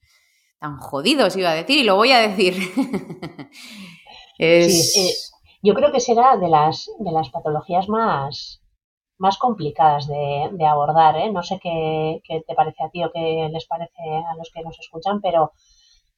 [0.58, 2.54] tan jodidos, iba a decir, y lo voy a decir.
[4.36, 4.68] Eh,
[5.62, 8.60] yo creo que será de las, de las patologías más,
[9.16, 11.16] más complicadas de, abordar.
[11.18, 11.30] ¿eh?
[11.30, 14.62] No sé qué, qué, te parece a ti o qué les parece a los que
[14.62, 15.52] nos escuchan, pero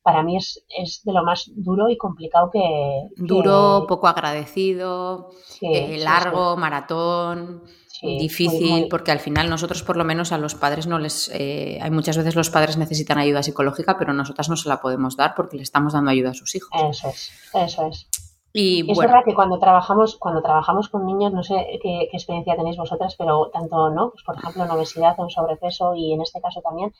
[0.07, 3.09] para mí es, es, de lo más duro y complicado que...
[3.17, 7.65] Duro, poco agradecido, eh, largo, maratón,
[8.01, 11.29] difícil, porque al final nosotros por lo menos a los padres no les...
[11.35, 15.17] Eh, hay muchas veces los padres necesitan ayuda psicológica, pero nosotras no se la podemos
[15.17, 16.71] dar porque le estamos dando ayuda a sus hijos.
[16.89, 18.09] Eso es, eso es.
[18.53, 22.77] Y es verdad que cuando trabajamos, cuando trabajamos con niños, no sé qué, experiencia tenéis
[22.77, 24.11] vosotras, pero tanto, ¿no?
[24.11, 26.95] Pues por ejemplo, en obesidad o en sobrepeso y en este caso también,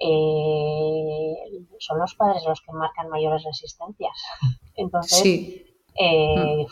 [0.00, 1.34] eh,
[1.78, 4.16] son los padres los que marcan mayores resistencias.
[4.74, 5.24] Entonces,
[5.94, 6.66] eh, mm.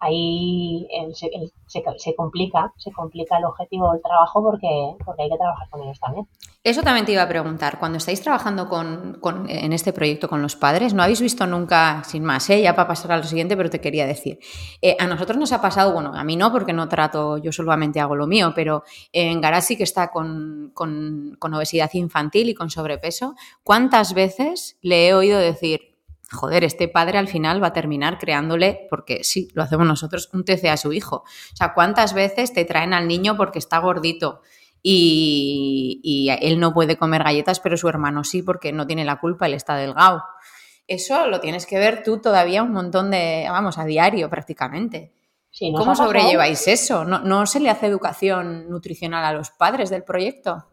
[0.00, 5.82] Ahí se, complica, se complica el objetivo del trabajo porque, porque hay que trabajar con
[5.82, 6.26] ellos también.
[6.62, 10.56] Eso también te iba a preguntar, cuando estáis trabajando con, en este proyecto con los
[10.56, 12.62] padres, ¿no habéis visto nunca, sin más, ¿eh?
[12.62, 14.38] ya para pasar a lo siguiente, pero te quería decir,
[14.82, 18.00] eh, a nosotros nos ha pasado, bueno, a mí no, porque no trato, yo solamente
[18.00, 18.82] hago lo mío, pero
[19.12, 25.14] en Garasi, que está con, con obesidad infantil y con sobrepeso, ¿cuántas veces le he
[25.14, 25.97] oído decir,
[26.30, 30.44] joder, este padre al final va a terminar creándole, porque sí, lo hacemos nosotros, un
[30.44, 31.24] TC a su hijo.
[31.52, 34.42] O sea, ¿cuántas veces te traen al niño porque está gordito?
[34.82, 39.46] y, él no puede comer galletas, pero su hermano sí, porque no tiene la culpa,
[39.46, 40.22] él está delgado.
[40.86, 45.12] Eso lo tienes que ver tú todavía un montón de, vamos, a diario prácticamente.
[45.76, 47.04] ¿Cómo sobrelleváis eso?
[47.04, 50.64] ¿No, se le hace educación nutricional a los padres del proyecto?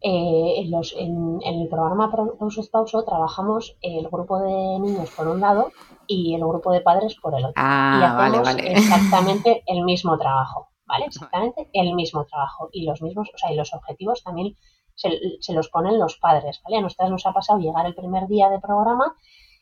[0.00, 0.64] Eh,
[0.96, 5.72] en, el programa Pauso Pauso trabajamos el grupo de niños por un lado
[6.06, 7.54] y el grupo de padres por el otro.
[7.56, 8.72] Ah, y hacemos vale, vale.
[8.72, 10.68] exactamente el mismo trabajo.
[10.88, 11.04] ¿vale?
[11.06, 14.56] Exactamente el mismo trabajo y los mismos, o sea, y los objetivos también
[14.94, 16.78] se, los ponen los padres, ¿vale?
[16.78, 19.14] A nosotras nos ha pasado llegar el primer día de programa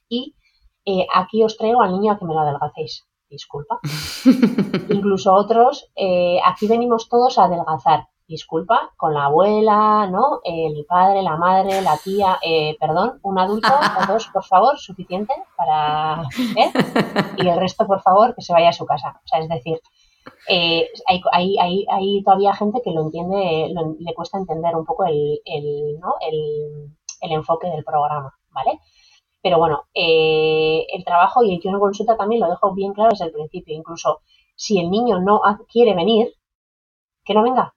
[0.09, 0.35] y
[0.87, 3.05] eh, aquí os traigo al niño a que me lo adelgacéis.
[3.29, 3.81] Disculpa.
[4.88, 8.07] Incluso otros, eh, aquí venimos todos a adelgazar.
[8.29, 10.41] Disculpa, con la abuela, ¿no?
[10.43, 13.69] El padre, la madre, la tía, eh, perdón, un adulto
[14.03, 16.23] o dos, por favor, suficiente para.
[16.57, 16.73] ¿eh?
[17.37, 19.21] Y el resto, por favor, que se vaya a su casa.
[19.25, 19.81] O sea, es decir,
[20.49, 25.05] eh, hay, hay, hay, hay, todavía gente que lo entiende, le cuesta entender un poco
[25.05, 26.15] el, el, ¿no?
[26.21, 28.81] el, el enfoque del programa, ¿vale?
[29.41, 33.27] Pero bueno, eh, el trabajo y yo en consulta también lo dejo bien claro desde
[33.27, 33.77] el principio.
[33.77, 34.23] Incluso
[34.57, 36.35] si el niño no quiere venir,
[37.25, 37.76] que no venga,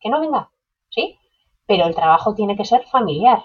[0.00, 0.50] que no venga,
[0.90, 1.18] ¿sí?
[1.66, 3.44] Pero el trabajo tiene que ser familiar,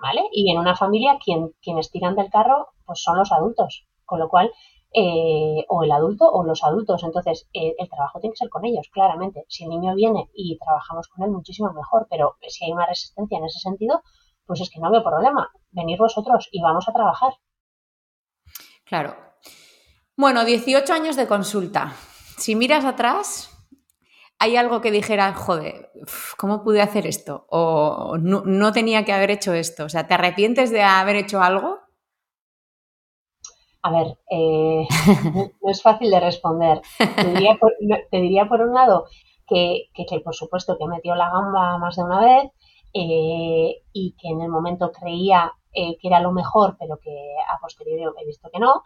[0.00, 0.22] ¿vale?
[0.32, 4.28] Y en una familia quien, quienes tiran del carro pues son los adultos, con lo
[4.28, 4.50] cual
[4.92, 7.04] eh, o el adulto o los adultos.
[7.04, 9.44] Entonces, eh, el trabajo tiene que ser con ellos, claramente.
[9.48, 13.38] Si el niño viene y trabajamos con él, muchísimo mejor, pero si hay una resistencia
[13.38, 14.02] en ese sentido,
[14.46, 15.48] pues es que no veo problema.
[15.70, 17.34] Venir vosotros y vamos a trabajar.
[18.84, 19.14] Claro.
[20.16, 21.92] Bueno, 18 años de consulta.
[22.36, 23.49] Si miras atrás,
[24.40, 25.92] ¿hay algo que dijera, joder,
[26.38, 27.46] ¿cómo pude hacer esto?
[27.50, 29.84] O no, no tenía que haber hecho esto.
[29.84, 31.78] O sea, ¿te arrepientes de haber hecho algo?
[33.82, 34.86] A ver, eh,
[35.62, 36.80] no es fácil de responder.
[37.16, 37.28] Te
[38.16, 39.06] diría por, un lado
[39.46, 39.88] que,
[40.24, 42.50] por supuesto que metió la gamba más de una vez
[42.94, 47.14] eh, y que en el momento creía eh, que era lo mejor, pero que
[47.46, 48.84] a posteriori he visto que no,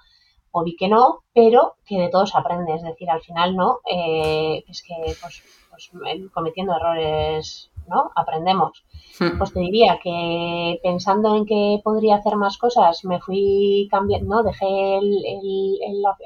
[0.57, 2.75] o vi que no, pero que de todos aprende.
[2.75, 5.90] Es decir, al final no, es que pues, pues,
[6.33, 8.11] cometiendo errores ¿no?
[8.14, 8.85] Aprendemos.
[9.19, 9.38] Hmm.
[9.38, 14.43] Pues te diría que pensando en que podría hacer más cosas, me fui cambiando, ¿no?
[14.43, 15.01] Dejé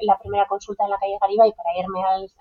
[0.05, 2.31] la, primera consulta en la calle Garibay para irme al,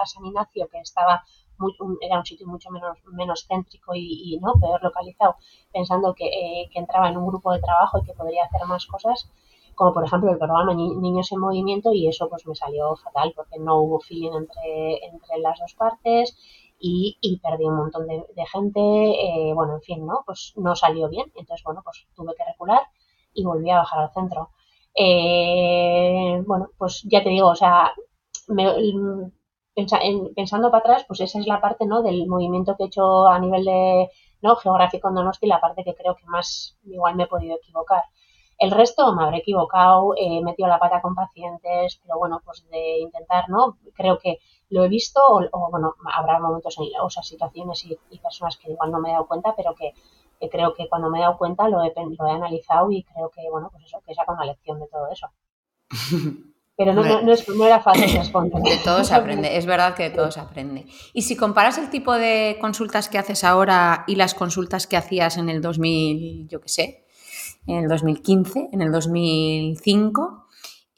[0.00, 1.22] a San Ignacio, que estaba
[1.58, 5.36] muy, era un sitio mucho menos, menos céntrico y, no peor localizado,
[5.72, 8.86] pensando que, eh, que, entraba en un grupo de trabajo y que podría hacer más
[8.86, 9.28] cosas,
[9.78, 13.60] como por ejemplo el programa Niños en Movimiento, y eso pues me salió fatal porque
[13.60, 16.36] no hubo feeling entre, entre las dos partes
[16.80, 20.22] y, perdí un montón de, gente, eh, bueno, en fin, ¿no?
[20.26, 22.82] Pues no salió bien, entonces, bueno, pues tuve que recular
[23.32, 24.50] y volví a bajar al centro.
[24.94, 27.92] Eh, bueno, pues ya te digo, o sea,
[30.34, 32.02] pensando para atrás, pues esa es la parte, ¿no?
[32.02, 34.10] Del movimiento que he hecho a nivel de,
[34.42, 34.56] ¿no?
[34.56, 38.02] Geográfico en Donosti, la parte que creo que más igual me he podido equivocar.
[38.58, 42.98] El resto me habré equivocado, he metido la pata con pacientes, pero bueno, pues de
[42.98, 43.78] intentar, ¿no?
[43.94, 44.38] Creo que
[44.70, 48.90] lo he visto o, bueno, habrá momentos, en, o sea, situaciones y, personas que igual
[48.90, 49.92] no me he dado cuenta, pero que,
[50.50, 53.48] creo que cuando me he dado cuenta lo he, lo he analizado y creo que,
[53.50, 55.28] bueno, pues eso, que saca una lección de todo eso.
[56.78, 58.62] Pero no, no, no, era fácil responder.
[58.62, 60.86] De todo se aprende, es verdad que de todo se aprende.
[61.12, 65.38] Y si comparas el tipo de consultas que haces ahora y las consultas que hacías
[65.38, 67.07] en el 2000, yo qué sé,
[67.68, 70.46] en el 2015, en el 2005,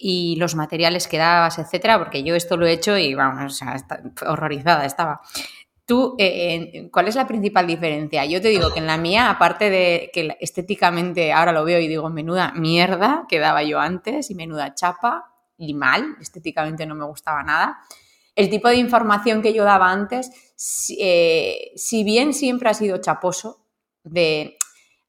[0.02, 3.60] y los materiales que dabas, etcétera, porque yo esto lo he hecho y vamos,
[4.26, 5.20] horrorizada estaba.
[5.84, 8.24] Tú, eh, ¿cuál es la principal diferencia?
[8.24, 11.88] Yo te digo que en la mía, aparte de que estéticamente ahora lo veo y
[11.88, 17.04] digo, menuda mierda que daba yo antes y menuda chapa y mal, estéticamente no me
[17.04, 17.80] gustaba nada.
[18.34, 21.72] El tipo de información que yo daba antes, si eh,
[22.04, 23.66] bien siempre ha sido chaposo,
[24.02, 24.56] de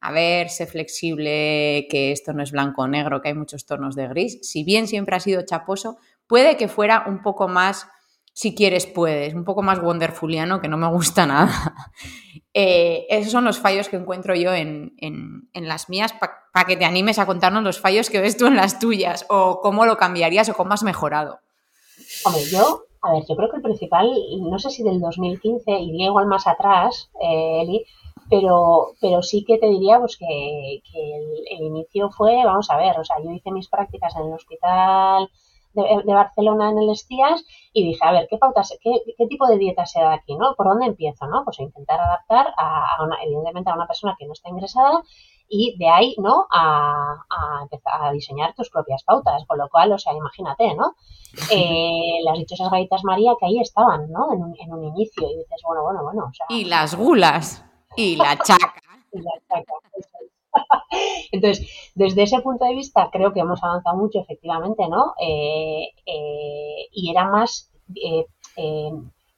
[0.02, 3.96] a ver, sé flexible, que esto no es blanco o negro, que hay muchos tonos
[3.96, 4.40] de gris.
[4.42, 7.88] Si bien siempre ha sido chaposo, puede que fuera un poco más,
[8.34, 11.76] si quieres puedes, un poco más wonderfuliano, que no me gusta nada.
[12.52, 14.92] Eh, esos son los fallos que encuentro yo en,
[15.54, 18.80] las mías, para que te animes a contarnos los fallos que ves tú en las
[18.80, 21.42] tuyas, o cómo lo cambiarías o cómo has mejorado.
[22.26, 26.08] Hombre, yo, a ver, yo creo que el principal, no sé si del 2015, iría
[26.08, 27.86] igual más atrás, eh, Eli,
[28.32, 33.04] pero, pero sí que te diría pues que, el, inicio fue, vamos a ver, o
[33.04, 35.30] sea, yo hice mis prácticas en el hospital
[35.74, 39.58] de, Barcelona en el Estías y dije, a ver, ¿qué pautas, qué, qué, tipo de
[39.58, 40.56] dieta se da aquí, no?
[40.56, 41.44] ¿Por dónde empiezo, no?
[41.44, 45.04] Pues intentar adaptar a, una, evidentemente a una persona que no está ingresada
[45.50, 46.48] y de ahí, ¿no?
[46.52, 50.96] A, a, empezar a diseñar tus propias pautas, con lo cual, o sea, imagínate, ¿no?
[51.54, 54.34] Eh, las dichosas galletas María que ahí estaban, ¿no?
[54.34, 56.26] En un, en un inicio y dices, bueno, bueno, bueno.
[56.30, 57.65] O sea, y las gulas.
[57.95, 58.73] Y la chaca.
[61.32, 65.13] Entonces, desde ese punto de vista, creo que hemos avanzado mucho, efectivamente, ¿no?
[65.21, 68.25] Eh, eh, y era más, eh,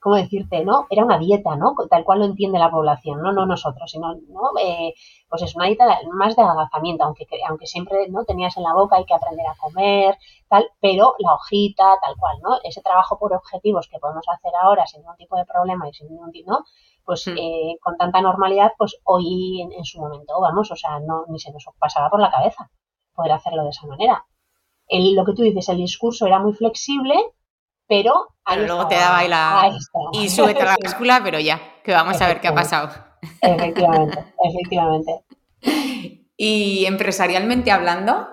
[0.03, 0.85] ¿cómo decirte, no?
[0.89, 1.73] Era una dieta, ¿no?
[1.89, 4.51] Tal cual lo entiende la población, no, no nosotros, sino, ¿no?
[4.59, 4.93] Eh,
[5.29, 8.25] pues es una dieta más de adelgazamiento, aunque, aunque siempre, ¿no?
[8.25, 10.17] Tenías en la boca, hay que aprender a comer,
[10.49, 12.57] tal, pero la hojita, tal cual, ¿no?
[12.63, 16.09] Ese trabajo por objetivos que podemos hacer ahora sin ningún tipo de problema y sin
[16.09, 16.65] ningún tipo, ¿no?
[17.05, 17.37] Pues hmm.
[17.37, 21.53] eh, con tanta normalidad, pues hoy en, su momento, vamos, o sea, no, ni se
[21.53, 22.69] nos pasaba por la cabeza
[23.15, 24.25] poder hacerlo de esa manera.
[24.87, 27.15] El, lo que tú dices, el discurso era muy flexible,
[27.93, 28.27] pero...
[28.57, 29.71] luego te da la...
[30.13, 32.89] Y súbete a la báscula, pero ya, que vamos a ver qué ha pasado.
[33.41, 35.25] Efectivamente, efectivamente.
[36.35, 38.27] Y empresarialmente hablando,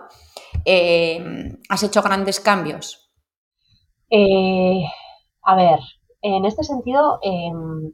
[0.65, 1.23] eh,
[1.69, 3.13] ¿has hecho grandes cambios?
[4.09, 4.83] Eh,
[5.43, 5.79] a ver,
[6.23, 7.93] en este sentido, em,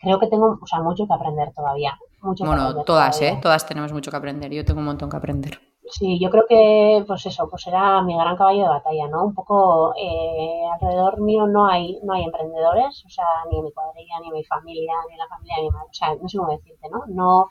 [0.00, 1.98] creo que tengo o sea, mucho que aprender todavía.
[2.22, 3.38] bueno, todas, ¿eh?
[3.40, 4.50] Todas tenemos mucho que aprender.
[4.50, 5.60] Yo tengo un montón que aprender.
[5.90, 9.24] Sí, yo creo que, pues eso, pues era mi gran caballo de batalla, ¿no?
[9.24, 13.72] Un poco eh, alrededor mío no hay, no hay emprendedores, o sea, ni en mi
[13.72, 16.36] cuadrilla, ni en mi familia, ni la familia de mi madre, o sea, no sé
[16.36, 17.04] cómo decirte, ¿no?
[17.08, 17.48] No,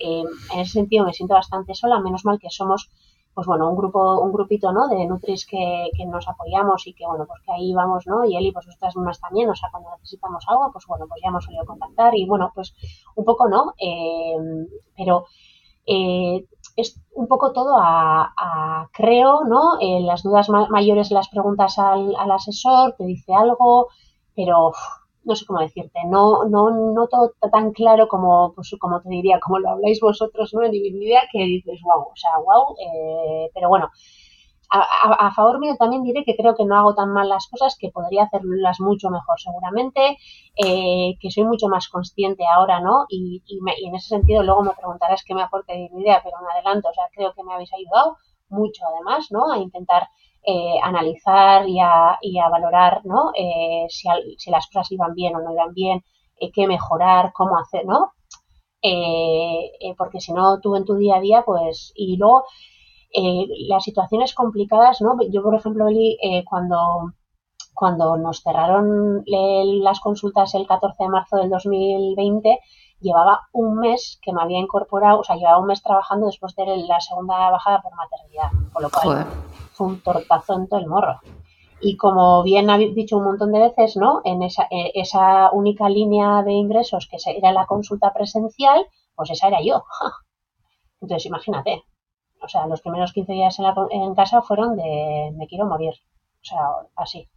[0.00, 0.22] eh,
[0.52, 2.90] en ese sentido me siento bastante sola, menos mal que somos,
[3.34, 4.88] pues bueno, un grupo, un grupito, ¿no?
[4.88, 8.24] De Nutris que, que nos apoyamos y que, bueno, pues que ahí vamos, ¿no?
[8.24, 11.20] Y él y pues ustedes más también, o sea, cuando necesitamos algo, pues bueno, pues
[11.22, 12.74] ya hemos solido contactar y bueno, pues
[13.14, 13.74] un poco, ¿no?
[13.78, 14.36] Eh,
[14.96, 15.26] pero
[15.86, 16.44] eh,
[16.76, 19.78] es un poco todo a, creo, ¿no?
[19.80, 23.88] Eh, las dudas mayores las preguntas al, asesor, te dice algo,
[24.34, 24.72] pero
[25.24, 29.40] no sé cómo decirte, no, no, no todo tan claro como, pues, como te diría,
[29.40, 30.62] como lo habláis vosotros, ¿no?
[30.62, 33.90] En idea que dices, wow, o sea, wow, eh, pero bueno,
[34.70, 37.90] a, favor mío también diré que creo que no hago tan mal las cosas, que
[37.90, 40.18] podría hacerlas mucho mejor seguramente,
[40.56, 43.06] eh, que soy mucho más consciente ahora, ¿no?
[43.08, 46.88] Y, en ese sentido luego me preguntarás qué me aporta mi idea, pero me adelanto,
[46.88, 48.16] o sea, creo que me habéis ayudado
[48.48, 49.52] mucho además, ¿no?
[49.52, 50.08] A intentar
[50.42, 53.32] eh, analizar y a, y a, valorar, ¿no?
[53.36, 56.04] Eh, si, si, las cosas iban bien o no iban bien,
[56.52, 58.12] qué mejorar, cómo hacer, ¿no?
[59.98, 62.44] porque si no, tú en tu día a día, pues, y luego
[63.12, 65.16] eh, las situaciones complicadas, ¿no?
[65.30, 67.12] Yo, por ejemplo, Eli, eh, cuando,
[67.74, 72.58] cuando nos cerraron las consultas el 14 de marzo del 2020,
[73.00, 76.64] llevaba un mes que me había incorporado, o sea, llevaba un mes trabajando después de
[76.88, 79.26] la segunda bajada por maternidad, con lo cual
[79.72, 81.20] fue un tortazo en todo el morro.
[81.80, 84.22] Y como bien habéis dicho un montón de veces, ¿no?
[84.24, 89.48] En esa, eh, esa única línea de ingresos que era la consulta presencial, pues esa
[89.48, 89.84] era yo.
[91.00, 91.84] Entonces, imagínate,
[92.46, 93.58] o sea, los primeros 15 días
[93.90, 95.94] en, casa fueron de me quiero morir,
[96.42, 96.60] o sea,
[96.96, 97.28] así.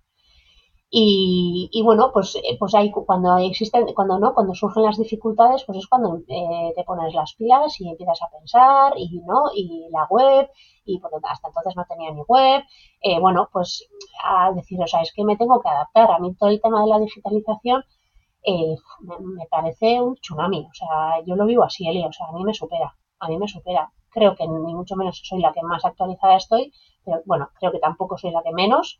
[0.91, 5.63] Y, y, bueno, pues, eh, pues ahí cuando existen, cuando no, cuando surgen las dificultades,
[5.65, 9.87] pues es cuando eh, te pones las pilas y empiezas a pensar y no, y
[9.91, 10.49] la web,
[10.85, 12.63] y hasta entonces no tenía ni web,
[13.01, 13.87] eh, bueno, pues
[14.23, 16.11] a decir, o sea, es que me tengo que adaptar.
[16.11, 17.83] A mí todo el tema de la digitalización
[19.01, 22.31] me, me, parece un tsunami, o sea, yo lo vivo así, Eli, o sea, a
[22.31, 25.61] mí me supera, a mí me supera creo que ni mucho menos soy la que
[25.61, 26.73] más actualizada estoy,
[27.05, 28.99] pero bueno, creo que tampoco soy la que menos,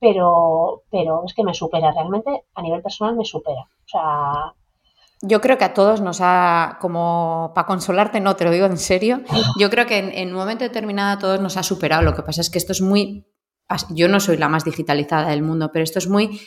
[0.00, 3.62] pero, pero es que me supera, realmente a nivel personal me supera.
[3.62, 4.54] O sea,
[5.26, 8.76] yo creo que a todos nos ha, como para consolarte, no te lo digo en
[8.76, 9.22] serio,
[9.58, 12.02] yo creo que en, un momento determinado a todos nos ha superado.
[12.02, 13.26] Lo que pasa es que esto es muy,
[13.90, 16.40] yo no soy la más digitalizada del mundo, pero esto es muy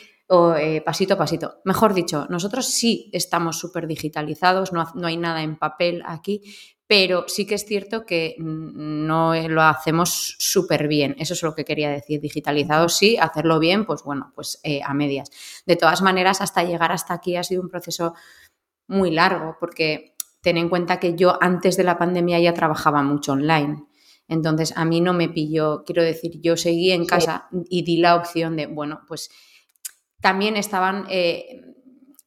[0.58, 1.56] eh, pasito a pasito.
[1.64, 6.42] Mejor dicho, nosotros sí estamos súper digitalizados, no, no hay nada en papel aquí,
[6.88, 11.14] pero sí que es cierto que no lo hacemos súper bien.
[11.18, 12.18] Eso es lo que quería decir.
[12.18, 15.30] Digitalizado sí, hacerlo bien, pues bueno, pues eh, a medias.
[15.66, 18.14] De todas maneras, hasta llegar hasta aquí ha sido un proceso
[18.86, 23.32] muy largo, porque ten en cuenta que yo antes de la pandemia ya trabajaba mucho
[23.32, 23.84] online.
[24.26, 28.16] Entonces, a mí no me pilló, quiero decir, yo seguí en casa y di la
[28.16, 29.28] opción de, bueno, pues
[30.22, 31.04] también estaban...
[31.10, 31.60] Eh,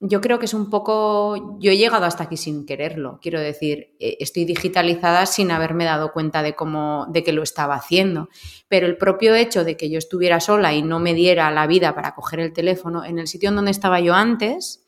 [0.04, 3.96] yo creo que es un poco, yo he llegado hasta aquí sin quererlo, quiero decir,
[4.00, 8.28] eh, estoy digitalizada sin haberme dado cuenta de cómo, de que lo estaba haciendo,
[8.68, 11.94] pero el propio hecho de que yo estuviera sola y no me diera la vida
[11.94, 14.84] para coger el teléfono en el sitio en donde estaba yo antes,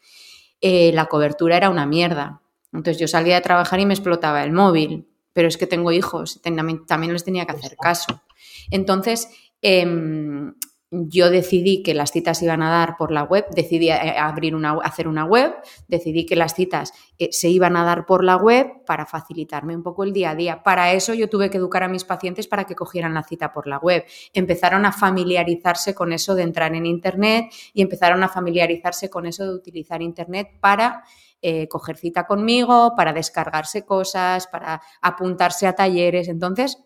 [0.62, 2.42] eh, la cobertura era una mierda.
[2.72, 6.42] Entonces yo salía de trabajar y me explotaba el móvil, pero es que tengo hijos,
[6.42, 8.24] también les tenía que hacer caso.
[8.72, 9.30] Entonces,
[9.62, 10.56] em,
[10.94, 15.08] yo decidí que las citas iban a dar por la web, decidí abrir una, hacer
[15.08, 15.56] una web,
[15.88, 19.82] decidí que las citas eh, se iban a dar por la web para facilitarme un
[19.82, 20.62] poco el día a día.
[20.62, 23.66] Para eso yo tuve que educar a mis pacientes para que cogieran la cita por
[23.66, 24.06] la web.
[24.34, 29.46] Empezaron a familiarizarse con eso de entrar en Internet y empezaron a familiarizarse con eso
[29.46, 31.04] de utilizar Internet para
[31.42, 36.28] eh, coger cita conmigo, para descargarse cosas, para apuntarse a talleres.
[36.28, 36.78] Entonces,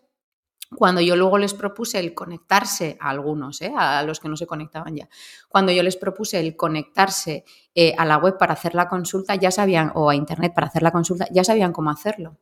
[0.74, 3.72] cuando yo luego les propuse el conectarse a algunos, ¿eh?
[3.76, 5.08] a los que no se conectaban ya,
[5.48, 7.44] cuando yo les propuse el conectarse
[7.74, 10.82] eh, a la web para hacer la consulta, ya sabían, o a internet para hacer
[10.82, 12.36] la consulta, ya sabían cómo hacerlo.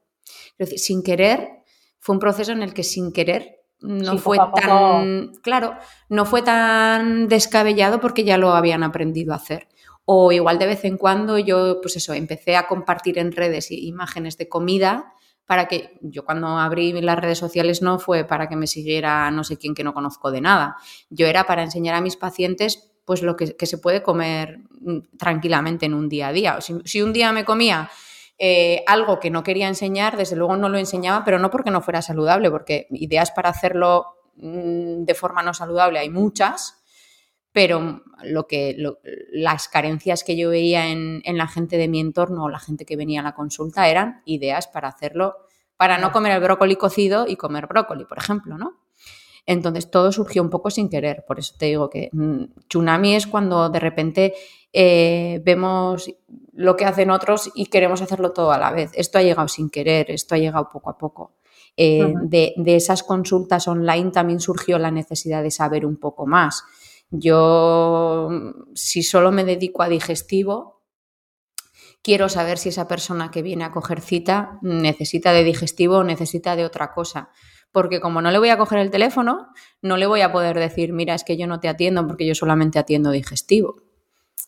[0.59, 1.63] Es decir, sin querer,
[2.01, 5.75] fue un proceso en el que sin querer no fue tan, claro,
[6.09, 9.69] no fue tan descabellado porque ya lo habían aprendido a hacer.
[10.05, 14.39] O igual de vez en cuando yo, pues eso, empecé a compartir en redes imágenes
[14.39, 15.13] de comida
[15.47, 19.45] para que yo cuando abrí las redes sociales no fue para que me siguiera no
[19.45, 20.77] sé quién que no conozco de nada.
[21.09, 25.87] Yo era para enseñar a mis pacientes pues lo que, se puede comer mm, tranquilamente
[25.87, 26.59] en un día a día.
[26.61, 27.89] Si, un día me comía
[28.37, 31.81] eh, algo que no quería enseñar, desde luego no lo enseñaba, pero no porque no
[31.81, 36.83] fuera saludable, porque ideas para hacerlo mm, de forma no saludable hay muchas,
[37.57, 38.77] pero lo que,
[39.33, 42.97] las carencias que yo veía en, la gente de mi entorno o la gente que
[42.97, 45.37] venía a la consulta eran ideas para hacerlo,
[45.79, 48.83] para no comer el brócoli cocido y comer brócoli, por ejemplo, ¿no?
[49.47, 53.27] Entonces todo surgió un poco sin querer, por eso te digo que mm, tsunami es
[53.27, 54.35] cuando de repente
[54.75, 56.13] eh, vemos
[56.53, 58.91] lo que hacen otros y queremos hacerlo todo a la vez.
[58.93, 61.37] Esto ha llegado sin querer, esto ha llegado poco a poco.
[61.75, 66.63] Eh, de, de, esas consultas online también surgió la necesidad de saber un poco más.
[67.19, 68.29] Yo,
[68.75, 70.85] si solo me dedico a digestivo,
[72.03, 76.57] quiero saber si esa persona que viene a coger cita necesita de digestivo o necesita
[76.57, 77.31] de otra cosa.
[77.73, 79.49] Porque como no le voy a coger el teléfono,
[79.83, 82.35] no le voy a poder decir, mira, es que yo no te atiendo porque yo
[82.35, 83.83] solamente atiendo digestivo.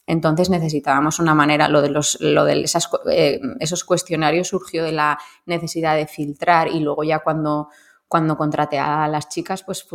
[0.07, 2.65] Entonces necesitábamos una manera, lo de, los, lo de
[3.11, 7.69] eh, esos cuestionarios surgió de la necesidad de filtrar y luego ya cuando
[8.09, 9.87] cuando contraté a las chicas, pues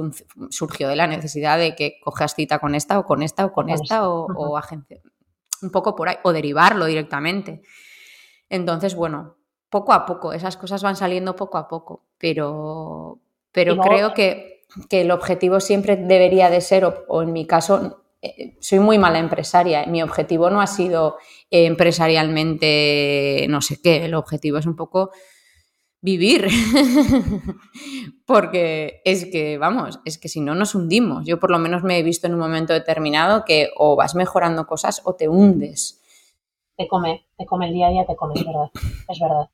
[0.50, 3.70] surgió de la necesidad de que cojas cita con esta o con esta o con
[3.70, 5.02] esta o, agencia.
[5.64, 7.64] Un poco por ahí, o derivarlo directamente.
[8.50, 9.38] Entonces, bueno,
[9.70, 13.20] poco a poco, esas cosas van saliendo poco a poco, pero,
[13.52, 14.54] pero creo que,
[14.90, 19.86] el objetivo siempre debería de ser, o, en mi caso, eh, soy muy mala empresaria,
[19.88, 21.18] mi objetivo no ha sido
[21.50, 25.12] empresarialmente no sé qué, el objetivo es un poco
[26.04, 26.48] vivir.
[28.28, 31.26] Porque es que, vamos, es que si no nos hundimos.
[31.26, 34.68] Yo por lo menos me he visto en un momento determinado que o vas mejorando
[34.68, 36.02] cosas o te hundes.
[36.78, 38.70] Te come, te come el día a día, te come, es verdad,
[39.08, 39.50] es verdad.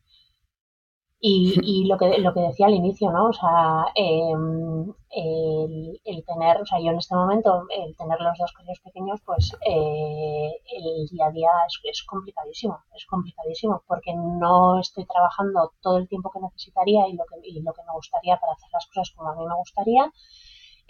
[1.22, 3.28] Y, y, lo, que, lo que decía al inicio, ¿no?
[3.30, 8.54] O sea, em, el, tener, o sea, yo en este momento, el tener los dos
[8.54, 11.50] críos pequeños, pues eh, el día a día
[11.84, 17.26] es, complicadísimo, es complicadísimo, porque no estoy trabajando todo el tiempo que necesitaría y lo
[17.26, 20.12] que, y lo que me gustaría para hacer las cosas como a mí me gustaría.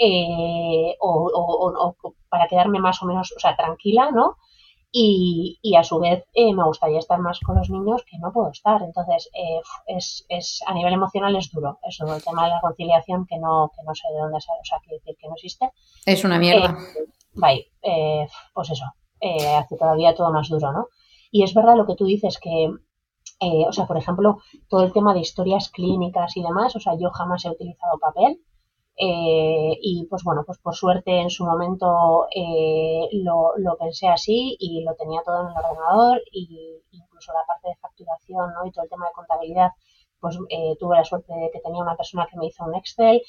[0.01, 4.37] Eh, o, o, o, para quedarme más o menos, o sea, tranquila, ¿no?
[4.91, 8.31] Y, y, a su vez eh, me gustaría estar más con los niños que no
[8.31, 8.81] puedo estar.
[8.81, 11.77] Entonces, eh, es, es, a nivel emocional es duro.
[11.83, 14.65] Eso, el tema de la conciliación que no, que no sé de dónde sale, o
[14.65, 15.71] sea, quiere decir que no existe.
[16.05, 16.75] Es una mierda.
[17.83, 18.85] Eh, pues eso,
[19.21, 20.87] hace todavía todo más duro, ¿no?
[21.29, 22.71] Y es verdad lo que tú dices, que,
[23.39, 27.11] o sea, por ejemplo, todo el tema de historias clínicas y demás, o sea, yo
[27.11, 28.41] jamás he utilizado papel.
[29.01, 34.57] Eh, y pues bueno, pues por suerte en su momento eh, lo, lo, pensé así
[34.59, 38.65] y lo tenía todo en el ordenador y incluso la parte de facturación ¿no?
[38.67, 39.69] y todo el tema de contabilidad
[40.19, 43.21] pues eh, tuve la suerte de que tenía una persona que me hizo un Excel,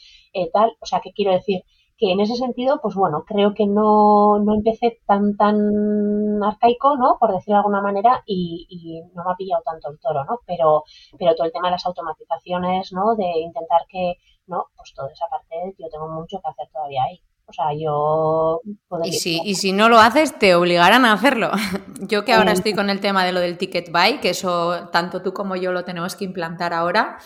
[0.52, 1.62] tal, o sea, que quiero decir
[2.00, 7.18] que en ese sentido, pues bueno, creo que no, no empecé tan, tan arcaico, ¿no?
[7.20, 10.40] Por decirlo de alguna manera, y, y, no me ha pillado tanto el toro, ¿no?
[10.46, 10.84] Pero,
[11.18, 13.14] pero todo el tema de las automatizaciones, ¿no?
[13.16, 14.14] De intentar que
[14.50, 14.66] ¿no?
[14.76, 17.22] Pues toda esa parte yo tengo mucho que hacer todavía ahí.
[17.46, 18.60] O sea, yo...
[19.04, 21.50] Y si, y si no lo haces, te obligarán a hacerlo.
[22.00, 25.20] Yo que ahora estoy con el tema de lo del ticket buy, que eso tanto
[25.20, 27.18] tú como yo lo tenemos que implantar ahora,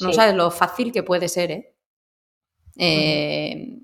[0.00, 1.76] no sabes lo fácil que puede ser, ¿eh?
[2.76, 3.82] eh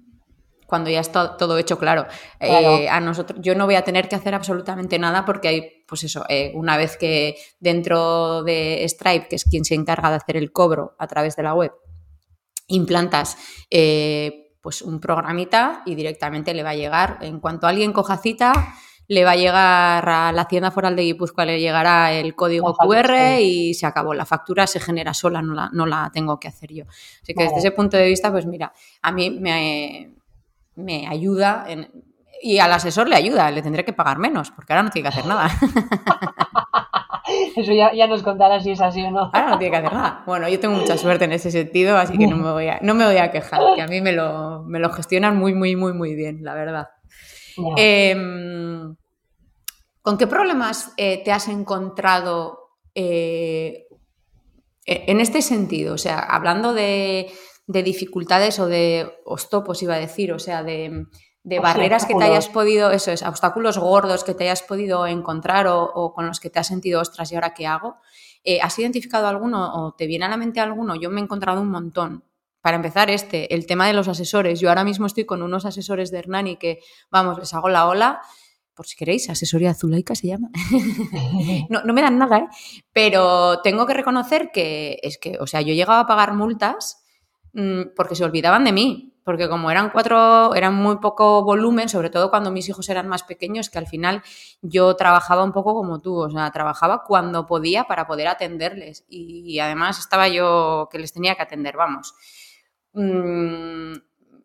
[0.69, 2.07] cuando ya está todo hecho claro.
[2.39, 6.05] Eh, a nosotros, yo no voy a tener que hacer absolutamente nada porque hay, pues
[6.05, 10.37] eso, eh, una vez que dentro de Stripe, que es quien se encarga de hacer
[10.37, 11.73] el cobro a través de la web,
[12.69, 13.37] implantas
[13.71, 18.53] eh, pues un programita y directamente le va a llegar, en cuanto alguien coja cita,
[19.09, 23.41] le va a llegar a la Hacienda Foral de Guipúzcoa, le llegará el código QR
[23.41, 24.13] y se acabó.
[24.13, 26.85] La factura se genera sola, no la, no la tengo que hacer yo.
[27.23, 30.15] Así que desde ese punto de vista, pues mira, a mí me,
[30.75, 31.67] me ayuda
[32.43, 35.17] y al asesor le ayuda, le tendré que pagar menos, porque ahora no tiene que
[35.17, 35.51] hacer nada.
[37.57, 39.31] Eso ya, ya, nos contará si es así o no.
[39.33, 40.23] Ahora no tiene que hacer nada.
[40.27, 42.95] Bueno, yo tengo mucha suerte en ese sentido, así que no me voy a, no
[42.95, 45.93] me voy a quejar, que a mí me lo, me lo gestionan muy, muy, muy,
[45.93, 46.89] muy bien, la verdad.
[47.77, 48.95] Em,
[50.01, 53.87] ¿Con qué problemas eh, te has encontrado eh,
[54.87, 55.95] e, en este sentido?
[55.95, 57.31] O sea, hablando de,
[57.67, 61.05] de dificultades o de ostopos, iba a decir, o sea, de,
[61.61, 66.13] barreras que te hayas podido, eso es, obstáculos gordos que te hayas podido encontrar o,
[66.15, 67.97] con los que te has sentido, ostras, ¿y ahora qué hago?
[68.45, 70.95] Eh, ¿Has identificado alguno o te viene a la mente alguno?
[70.97, 72.25] Yo me he encontrado un montón.
[72.61, 74.61] Para empezar, este, el tema de los asesores.
[74.61, 76.81] Yo ahora mismo estoy con unos asesores de Hernani que,
[77.11, 78.21] vamos, les hago la ola
[78.79, 80.51] por si queréis, asesoría Zulaika se llama.
[81.69, 82.49] no, no, me dan nada, ¿eh?
[82.93, 87.05] Pero tengo que reconocer que es que, o sea, yo llegaba a pagar multas
[87.55, 89.18] mm, porque se olvidaban de mí.
[89.29, 93.25] Porque como eran cuatro, eran muy poco volumen, sobre todo cuando mis hijos eran más
[93.25, 94.23] pequeños, que al final
[94.63, 99.05] yo trabajaba un poco como tú, o sea, trabajaba cuando podía para poder atenderles.
[99.07, 102.15] Y, además estaba yo que les tenía que atender, vamos.
[102.95, 103.97] Mm,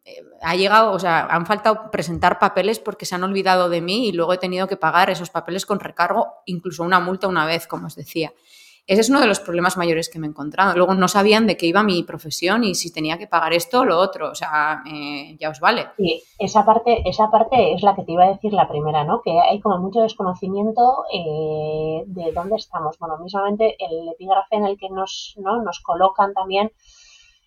[0.03, 4.09] eh, ha llegado, o sea, han faltado presentar papeles porque se han olvidado de mí
[4.09, 7.67] y luego he tenido que pagar esos papeles con recargo, incluso una multa una vez,
[7.67, 8.33] como os decía.
[8.85, 10.75] Ese es uno de los problemas mayores que me he encontrado.
[10.75, 13.85] Luego no sabían de qué iba mi profesión y si tenía que pagar esto o
[13.85, 14.29] lo otro.
[14.29, 15.87] O sea, eh, ya os vale.
[15.95, 19.21] Sí, esa parte, esa parte es la que te iba a decir la primera, ¿no?
[19.21, 22.99] Que hay como mucho desconocimiento eh, de dónde estamos.
[22.99, 25.61] Bueno, mismamente el epígrafe en el que nos, ¿no?
[25.63, 26.71] nos colocan también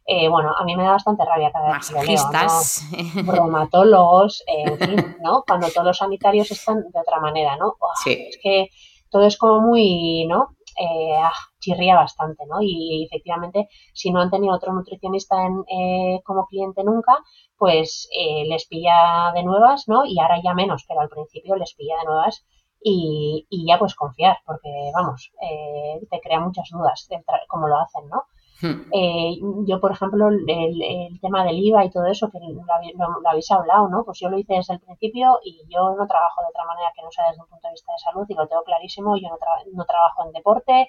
[0.08, 3.22] eh, bueno, a mí me da bastante rabia cada vez que leo, ¿no?
[3.32, 5.42] Bromatólogos, en fin, ¿no?
[5.44, 7.74] Cuando todos los sanitarios están de otra manera, ¿no?
[8.04, 8.12] sí.
[8.12, 8.68] Es que
[9.10, 10.55] todo es como muy, ¿no?
[10.78, 12.58] Eh, ah, chirría bastante, ¿no?
[12.60, 17.18] Y, efectivamente, si no han tenido otro nutricionista en, eh, como cliente nunca,
[17.56, 20.04] pues eh, les pilla de nuevas, ¿no?
[20.04, 22.44] Y ahora ya menos, pero al principio les pilla de nuevas
[22.82, 27.78] y, y ya pues confiar, porque vamos, eh, te crea muchas dudas de cómo lo
[27.80, 28.24] hacen, ¿no?
[28.60, 28.88] Hmm.
[28.90, 29.36] Eh,
[29.66, 34.04] yo, por ejemplo, el, tema del IVA y todo eso, que lo, habéis hablado, ¿no?
[34.04, 37.02] Pues yo lo hice desde el principio y yo no trabajo de otra manera que
[37.02, 39.16] no sea desde un punto de vista de salud y lo tengo clarísimo.
[39.18, 40.88] Yo no, trabajo en deporte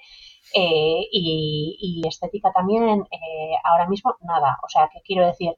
[0.54, 4.58] eh, y, estética también, eh, ahora mismo nada.
[4.64, 5.54] O sea, que quiero decir,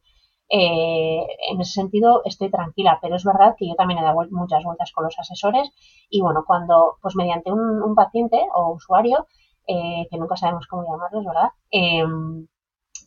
[0.53, 4.91] en ese sentido estoy tranquila, pero es verdad que yo también he dado muchas vueltas
[4.91, 5.71] con los asesores
[6.11, 9.27] y bueno, cuando, pues mediante un paciente o usuario,
[9.67, 11.51] eh, que nunca sabemos cómo llamarlos, ¿verdad?
[11.71, 12.47] Em,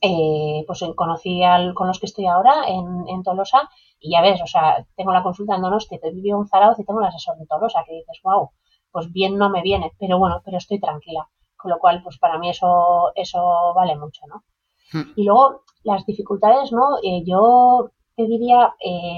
[0.01, 4.47] eh, pues conocí al, con los que estoy ahora en, Tolosa y ya ves, o
[4.47, 7.47] sea, tengo la consulta en Donosti, te vivo en Zaragoza y tengo el asesor en
[7.47, 8.49] Tolosa que dices, wow,
[8.91, 11.27] pues bien no me viene, pero bueno, pero estoy tranquila.
[11.55, 14.43] Con lo cual, pues para mí eso, eso vale mucho, ¿no?
[14.91, 15.13] Hmm.
[15.15, 16.97] Y luego, las dificultades, ¿no?
[17.01, 18.75] Eh, yo te diría,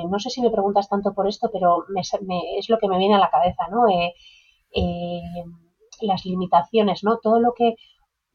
[0.07, 3.19] no sé si me preguntas tanto por esto, pero es lo que me viene a
[3.19, 3.85] la cabeza, ¿no?
[6.01, 7.17] Las limitaciones, ¿no?
[7.17, 7.75] Todo lo que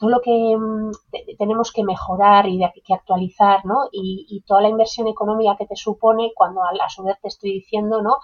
[0.01, 3.89] todo lo que mm, tenemos que mejorar y que actualizar, ¿no?
[3.93, 8.01] Y, toda la inversión económica que te supone cuando a, su vez te estoy diciendo,
[8.01, 8.17] ¿no?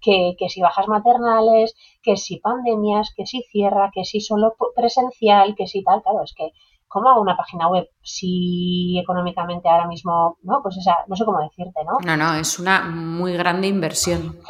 [0.00, 5.66] Que, si bajas maternales, que si pandemias, que si cierra, que si solo presencial, que
[5.66, 6.52] si tal, claro, es que
[6.86, 10.60] ¿cómo hago una página web si económicamente ahora mismo, no?
[10.62, 11.98] Pues esa, no sé cómo decirte, ¿no?
[12.06, 14.40] No, no, es una muy grande inversión.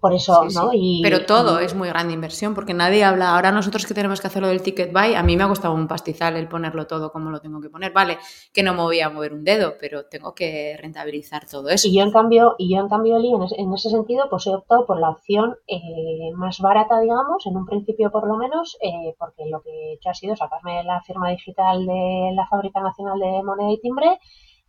[0.00, 0.70] Por eso, ¿no?
[1.02, 3.34] Pero todo es muy grande inversión, porque nadie habla.
[3.34, 5.88] Ahora nosotros que tenemos que hacerlo del ticket buy, a mí me ha costado un
[5.88, 7.92] pastizal el ponerlo todo como lo tengo que poner.
[7.92, 8.18] Vale,
[8.52, 11.88] que no me voy a mover un dedo, pero tengo que rentabilizar todo eso.
[11.88, 15.00] Y yo en cambio, y yo en cambio, en, ese sentido, pues he optado por
[15.00, 19.62] la opción eh, más barata, digamos, en un principio por lo menos, eh, porque lo
[19.62, 23.72] que he hecho ha sido sacarme la firma digital de la Fábrica Nacional de Moneda
[23.72, 24.20] y Timbre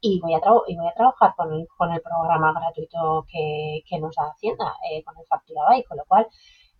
[0.01, 3.99] y voy a, y voy a trabajar con el, con el programa gratuito que, que
[3.99, 6.27] nos da Hacienda, eh, con el Factura By, con lo cual,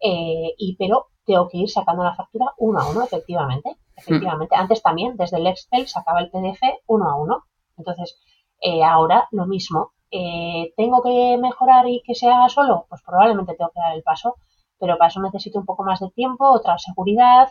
[0.02, 3.78] eh, y pero tengo que ir sacando la factura uno a uno, efectivamente.
[3.96, 4.56] Efectivamente.
[4.56, 4.62] Hmm.
[4.62, 7.44] Antes también, desde el Excel, sacaba el PDF uno a uno.
[7.78, 8.18] Entonces,
[8.62, 9.94] eh, ahora lo mismo.
[10.12, 12.88] ¿Tengo que mejorar y que se haga solo?
[12.90, 14.38] Pues probablemente tengo que dar el paso,
[14.80, 17.50] pero para eso necesito un poco más de tiempo, otra seguridad.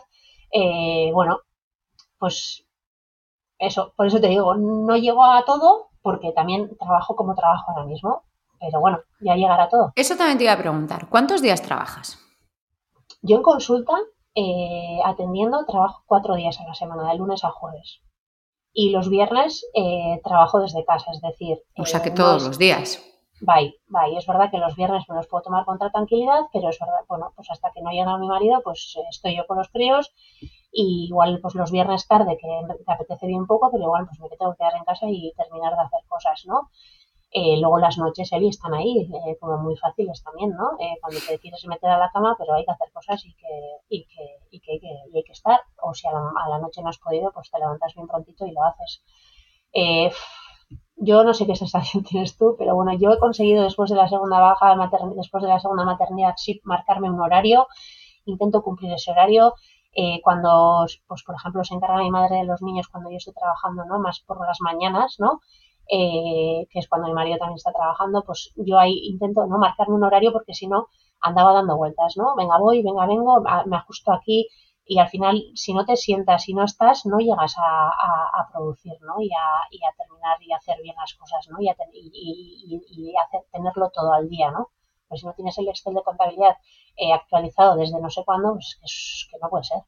[1.13, 1.39] bueno,
[2.17, 2.68] pues
[3.59, 7.85] eso, por eso te digo, no llego a todo porque también trabajo como trabajo ahora
[7.85, 8.23] mismo,
[8.59, 9.91] pero bueno, ya llegará todo.
[9.95, 12.17] Eso también te iba a preguntar, ¿cuántos días trabajas?
[13.21, 13.93] Yo en consulta,
[14.33, 18.01] eh, atendiendo, trabajo cuatro días a la semana, de lunes a jueves.
[18.71, 21.57] Y los viernes eh, trabajo desde casa, es decir...
[21.77, 23.03] O sea que todos los días.
[23.41, 24.17] Bye, bye.
[24.17, 27.33] Es verdad que los viernes me los puedo tomar con tranquilidad, pero es verdad, bueno,
[27.35, 30.13] pues hasta que no llega mi marido, pues estoy yo con los críos
[30.71, 32.47] y igual pues los viernes tarde que
[32.85, 35.73] te apetece bien poco, pero igual pues me tengo que quedar en casa y terminar
[35.73, 36.69] de hacer cosas, ¿no?
[37.31, 40.71] Eh, luego las noches, Eli, están ahí, eh, como muy fáciles también, ¿no?
[40.79, 43.47] Eh, cuando te quieres meter a la cama, pero hay que hacer cosas y que,
[43.89, 44.79] y que, y que,
[45.13, 45.59] y hay que estar.
[45.83, 48.63] O si a la, noche no has podido, pues te levantas bien prontito y lo
[48.63, 49.03] haces.
[50.95, 54.09] yo no sé qué sensación tienes tú, pero bueno, yo he conseguido después de la
[54.09, 54.75] segunda baja,
[55.15, 57.67] después de la segunda maternidad, sí marcarme un horario,
[58.25, 59.53] intento cumplir ese horario
[59.93, 63.33] eh, cuando, pues por ejemplo, se encarga mi madre de los niños cuando yo estoy
[63.33, 63.99] trabajando, ¿no?
[63.99, 65.41] Más por las mañanas, ¿no?
[65.91, 69.95] Eh, que es cuando mi marido también está trabajando, pues yo ahí intento no marcarme
[69.95, 70.87] un horario porque si no
[71.21, 72.35] andaba dando vueltas, ¿no?
[72.35, 74.47] Venga, voy, venga, vengo, me ajusto aquí
[74.85, 79.21] y al final si no te sientas y no estás no llegas a, producir, ¿no?
[79.21, 81.57] Y a, y a, terminar y hacer bien las cosas, ¿no?
[81.61, 84.69] Y, y, hacer, tenerlo todo al día, ¿no?
[85.09, 86.55] Pues si no tienes el Excel de contabilidad
[86.95, 89.79] eh, actualizado desde no sé cuándo, pues es que no puede ser.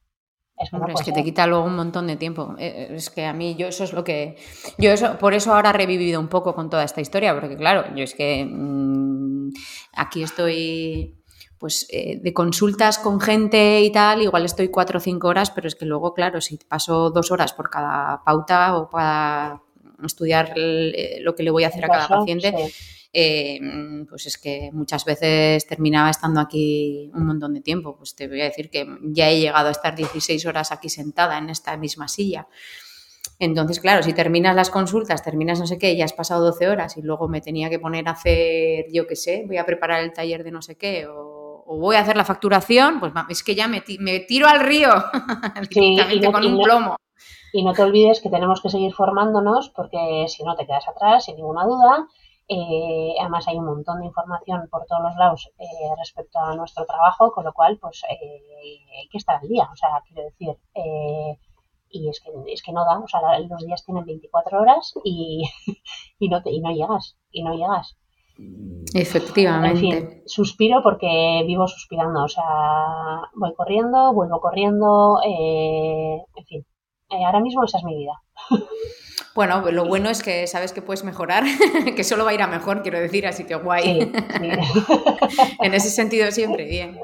[0.58, 2.54] Es que, te quita luego un montón de tiempo.
[2.58, 4.36] Eh, eh, es que a mí yo eso es lo que...
[4.78, 7.94] Yo eso, por eso ahora he revivido un poco con toda esta historia, porque claro,
[7.96, 9.50] yo es que mm,
[9.94, 11.18] aquí estoy
[11.58, 15.68] pues eh, de consultas con gente y tal, igual estoy cuatro o cinco horas, pero
[15.68, 19.62] es que luego, claro, si paso dos horas por cada pauta o para
[20.04, 22.52] estudiar lo que le voy a hacer a cada paciente,
[23.12, 23.60] eh,
[24.08, 27.96] pues es que muchas veces terminaba estando aquí un montón de tiempo.
[27.96, 31.38] Pues te voy a decir que ya he llegado a estar 16 horas aquí sentada
[31.38, 32.46] en esta misma silla.
[33.38, 36.96] Entonces, claro, si terminas las consultas, terminas no sé qué, ya has pasado 12 horas
[36.96, 40.12] y luego me tenía que poner a hacer, yo qué sé, voy a preparar el
[40.12, 43.66] taller de no sé qué o, voy a hacer la facturación, pues es que ya
[43.66, 44.90] me, tiro al río
[46.32, 46.96] con un plomo.
[47.52, 51.24] Y no te olvides que tenemos que seguir formándonos porque si no te quedas atrás,
[51.24, 52.08] sin ninguna duda,
[52.52, 55.64] eh, además hay un montón de información por todos los lados eh,
[55.98, 58.42] respecto a nuestro trabajo, con lo cual pues eh,
[59.00, 59.68] hay que estar al día.
[59.72, 60.56] O sea, quiero decir,
[61.90, 65.42] y es que, es que no da, o sea, los días tienen 24 horas y,
[66.18, 67.96] y, no, te, y no llegas, y no llegas.
[68.94, 69.68] Efectivamente.
[69.68, 76.66] En fin, suspiro porque vivo suspirando, o sea, voy corriendo, vuelvo corriendo, en fin,
[77.10, 78.22] ahora mismo esa es mi vida.
[79.34, 81.44] Bueno, lo bueno es que sabes que puedes mejorar,
[81.96, 84.12] que solo va a ir a mejor, quiero decir, así que guay.
[85.62, 86.98] en ese sentido siempre, bien.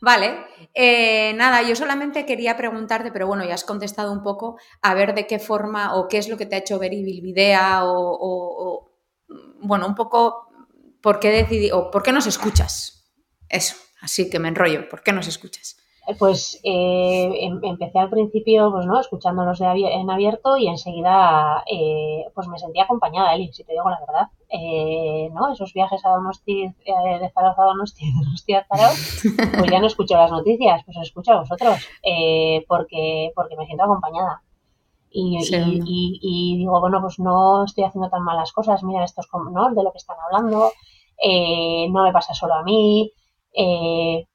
[0.00, 4.94] Vale, eh, nada, yo solamente quería preguntarte, pero bueno, ya has contestado un poco, a
[4.94, 8.16] ver de qué forma o qué es lo que te ha hecho ver Ibilvidea o,
[8.20, 8.92] o,
[9.60, 10.48] bueno, un poco
[11.02, 13.10] por qué decidí o por qué nos escuchas.
[13.48, 15.76] Eso, así que me enrollo, ¿por qué nos escuchas?
[16.16, 22.24] Pues eh, em, empecé al principio, pues no, escuchándolos de en abierto y enseguida, eh,
[22.34, 24.28] pues me sentía acompañada, Eli, si te digo la verdad.
[24.50, 25.52] Eh, ¿no?
[25.52, 30.16] Esos viajes a Donosti, de Zaragoza a Donosti, de Donosti a pues ya no escucho
[30.16, 31.86] las noticias, pues os escucho a vosotros,
[32.66, 34.42] porque, porque me siento acompañada.
[35.10, 35.38] Y,
[36.22, 39.70] y, digo, bueno, pues no estoy haciendo tan malas cosas, mira, esto es ¿no?
[39.74, 40.72] de lo que están hablando,
[41.90, 43.12] no me pasa solo a mí,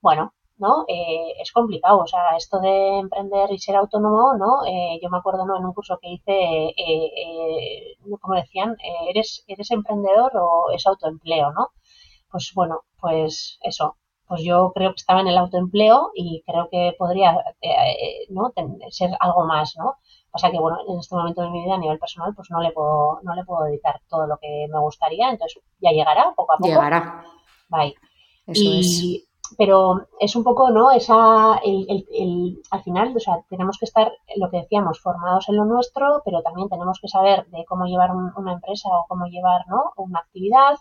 [0.02, 0.86] bueno, ¿no?
[0.88, 4.66] Eh, es complicado, o sea, esto de emprender y ser autónomo, ¿no?
[4.66, 5.58] Eh, yo me acuerdo, ¿no?
[5.58, 6.34] En un curso que hice,
[6.78, 8.78] eh, como decían,
[9.10, 11.70] ¿eres, ¿eres emprendedor o es autoempleo, ¿no?
[12.32, 13.98] Pues bueno, pues eso,
[14.28, 17.38] pues yo creo que estaba en el autoempleo y creo que podría,
[18.30, 18.54] ¿no?
[18.90, 19.98] ser algo más, ¿no?
[20.32, 22.62] O sea que, bueno, en este momento de mi vida a nivel personal, pues no
[22.62, 26.54] le puedo, no le puedo dedicar todo lo que me gustaría, entonces ya llegará poco
[26.54, 26.70] a poco.
[26.70, 27.24] Llegará.
[27.70, 27.96] Bye.
[28.48, 29.28] y,
[29.58, 30.92] pero es un poco, ¿no?
[30.92, 35.58] Esa, el, el, al final, o sea, tenemos que estar, lo que decíamos, formados en
[35.58, 39.68] lo nuestro, pero también tenemos que saber de cómo llevar una empresa o cómo llevar,
[39.68, 39.94] ¿no?
[39.98, 40.76] Una actividad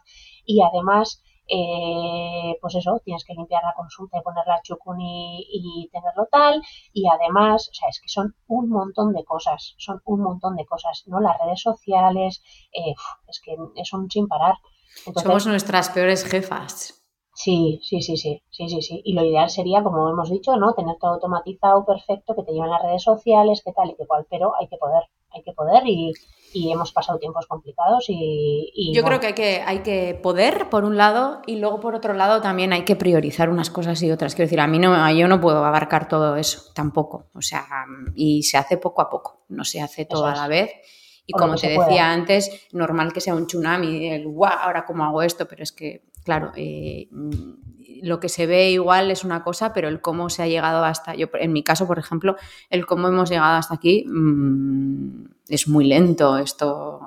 [0.44, 5.88] y además, eh, pues eso, tienes que limpiar la consulta y poner la chucun y,
[5.92, 6.62] tenerlo tal
[6.92, 10.64] y además, o sea, es que son un montón de cosas, son un montón de
[10.64, 11.20] cosas, ¿no?
[11.20, 12.42] Las redes sociales,
[12.72, 12.94] eh,
[13.28, 14.54] es que es un sin parar.
[15.22, 17.01] Somos nuestras peores jefas.
[17.34, 19.02] Sí, sí, sí, sí, sí, sí, sí.
[19.04, 20.74] Y lo ideal sería, como hemos dicho, ¿no?
[20.74, 24.26] Tener todo automatizado, perfecto, que te lleven las redes sociales, que tal y que cual,
[24.28, 26.12] pero hay que poder, hay que poder y,
[26.54, 28.92] hemos pasado tiempos complicados y...
[28.94, 32.12] Yo creo que hay, que hay que poder, por un lado, y luego, por otro
[32.12, 34.34] lado, también hay que priorizar unas cosas y otras.
[34.34, 37.30] Quiero decir, a mí no, yo no puedo abarcar todo eso, tampoco.
[37.34, 37.64] O sea,
[38.14, 40.70] y se hace poco a poco, no se hace todo a la vez.
[41.24, 45.22] Y como te decía antes, normal que sea un tsunami, el wow, ahora cómo hago
[45.22, 47.08] esto, pero es que claro, eh,
[48.02, 51.14] lo que se ve igual es una cosa, pero el cómo se ha llegado hasta,
[51.14, 52.36] yo en mi caso, por ejemplo,
[52.68, 56.38] el cómo hemos llegado hasta aquí mm, es muy lento.
[56.38, 57.00] Esto,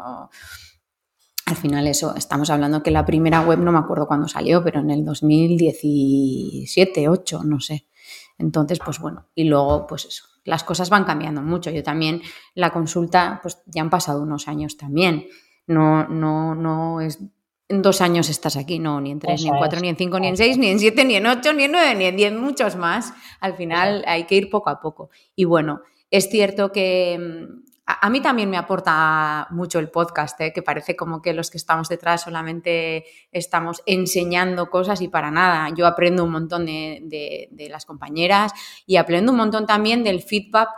[1.46, 4.80] al final eso, estamos hablando que la primera web no me acuerdo cuándo salió, pero
[4.80, 7.88] en el 2017, 8, no sé.
[8.38, 11.72] Entonces, pues bueno, y luego, pues eso, las cosas van cambiando mucho.
[11.72, 12.22] Yo también,
[12.54, 15.28] la consulta, pues ya han pasado unos años también.
[15.68, 17.20] No, no, no es
[17.68, 20.20] en dos años estás aquí, no, ni en tres, ni en cuatro, ni en cinco,
[20.20, 22.34] ni en seis, ni en siete, ni en ocho, ni en nueve, ni en diez,
[22.34, 23.14] muchos más.
[23.40, 25.10] Al final hay que ir poco a poco.
[25.36, 30.54] Y bueno, es cierto que mm, a, mí también me aporta mucho el podcast, ¿eh?
[30.54, 35.70] que parece como que los que estamos detrás solamente estamos enseñando cosas y para nada.
[35.76, 38.54] Yo aprendo un montón de, de las compañeras
[38.86, 40.70] y aprendo un montón también del feedback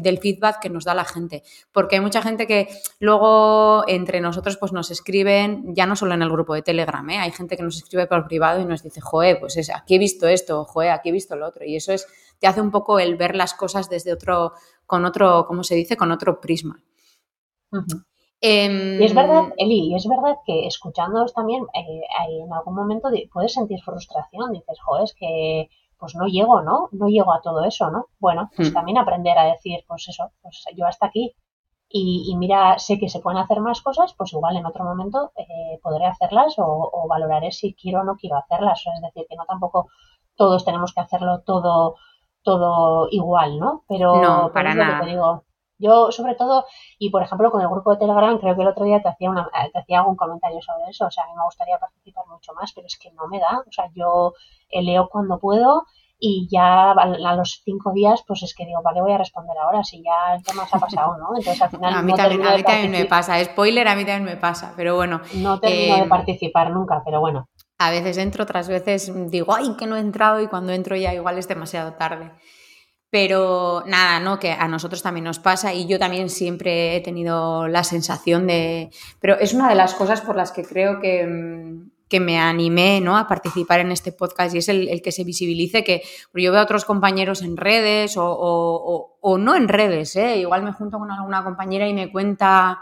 [0.00, 1.42] del feedback que nos da la gente.
[1.72, 2.68] Porque hay mucha gente que
[3.00, 7.18] luego entre nosotros pues nos escriben, ya no solo en el grupo de Telegram, ¿eh?
[7.18, 9.98] hay gente que nos escribe por privado y nos dice, joe, pues es, aquí he
[9.98, 11.64] visto esto, joe, aquí he visto lo otro.
[11.64, 12.06] Y eso es,
[12.38, 14.52] te hace un poco el ver las cosas desde otro,
[14.86, 15.96] con otro, ¿cómo se dice?
[15.96, 16.82] Con otro prisma.
[18.40, 22.00] Em, y es verdad, Eli, y es verdad que escuchándolos también, eh,
[22.42, 25.68] en algún momento puedes sentir frustración, dices, joder, es que
[25.98, 26.88] pues no llego, ¿no?
[26.92, 28.06] No llego a todo eso, ¿no?
[28.18, 28.74] Bueno, pues hmm.
[28.74, 31.34] también aprender a decir, pues eso, pues yo hasta aquí
[31.90, 35.80] y, mira, sé que se pueden hacer más cosas, pues igual en otro momento eh,
[35.82, 38.84] podré hacerlas o, valoraré si quiero o no quiero hacerlas.
[38.94, 39.88] Es decir, que no tampoco
[40.36, 41.96] todos tenemos que hacerlo todo
[42.42, 43.84] todo igual, ¿no?
[43.88, 45.00] Pero no, para nada.
[45.00, 45.44] te digo,
[45.78, 46.64] yo, sobre todo,
[46.98, 49.30] y por ejemplo, con el grupo de Telegram, creo que el otro día te hacía,
[49.30, 51.06] una, te hacía algún comentario sobre eso.
[51.06, 53.62] O sea, a mí me gustaría participar mucho más, pero es que no me da.
[53.66, 54.34] O sea, yo
[54.70, 55.84] eh, leo cuando puedo
[56.20, 59.56] y ya a los cinco días, pues es que digo, ¿para qué voy a responder
[59.56, 61.28] ahora si ya el tema se ha pasado, ¿no?
[61.36, 61.94] Entonces al final.
[61.94, 63.42] a mí, también, a mí también me pasa.
[63.44, 65.20] Spoiler, a mí también me pasa, pero bueno.
[65.34, 67.48] No termino de eh, participar nunca, pero bueno.
[67.78, 71.14] A veces entro, otras veces digo, ay, que no he entrado y cuando entro ya
[71.14, 72.32] igual es demasiado tarde.
[73.10, 74.38] Pero nada, ¿no?
[74.38, 78.90] Que a nosotros también nos pasa y yo también siempre he tenido la sensación de...
[79.20, 83.00] Pero es una de las cosas por las que creo que, mm, que me animé
[83.00, 83.16] ¿no?
[83.16, 86.02] a participar en este podcast y es el, que se visibilice que
[86.34, 90.38] yo veo a otros compañeros en redes o, o no en redes, ¿eh?
[90.38, 92.80] igual me junto con alguna compañera y me cuenta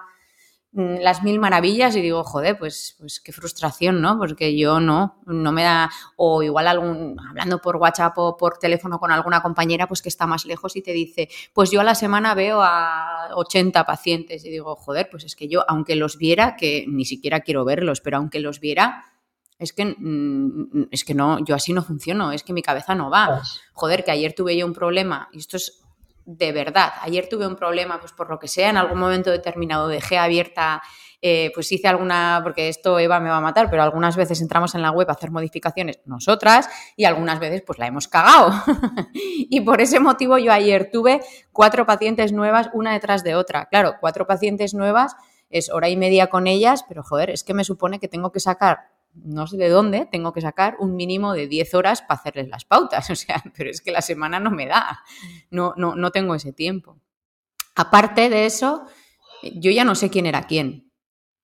[0.76, 4.18] las mil maravillas y digo, joder, pues, pues qué frustración, ¿no?
[4.18, 8.98] Porque yo no, no me da, o igual algún, hablando por WhatsApp o por teléfono
[8.98, 11.94] con alguna compañera, pues que está más lejos y te dice, pues yo a la
[11.94, 16.56] semana veo a 80 pacientes y digo, joder, pues es que yo, aunque los viera,
[16.56, 19.06] que ni siquiera quiero verlos, pero aunque los viera,
[19.58, 23.08] es que, mm, es que no, yo así no funciono, es que mi cabeza no
[23.08, 23.40] va.
[23.72, 25.85] Joder, que ayer tuve yo un problema, y esto es
[26.26, 26.92] de verdad.
[27.00, 30.82] Ayer tuve un problema, pues por lo que sea, en algún momento determinado dejé abierta,
[31.22, 34.74] eh, pues hice alguna, porque esto Eva me va a matar, pero algunas veces entramos
[34.74, 38.52] en la web a hacer modificaciones nosotras y algunas veces pues la hemos cagado.
[39.14, 41.20] y por ese motivo yo ayer tuve
[41.52, 43.66] cuatro pacientes nuevas, una detrás de otra.
[43.66, 45.14] Claro, cuatro pacientes nuevas
[45.48, 48.40] es hora y media con ellas, pero joder, es que me supone que tengo que
[48.40, 52.48] sacar no sé de dónde, tengo que sacar un mínimo de 10 horas para hacerles
[52.48, 53.10] las pautas.
[53.16, 55.00] O sea, pero es que la semana no me da,
[55.50, 57.00] no, no, no tengo ese tiempo.
[57.74, 58.86] Aparte de eso,
[59.42, 60.92] yo ya no sé quién era quién.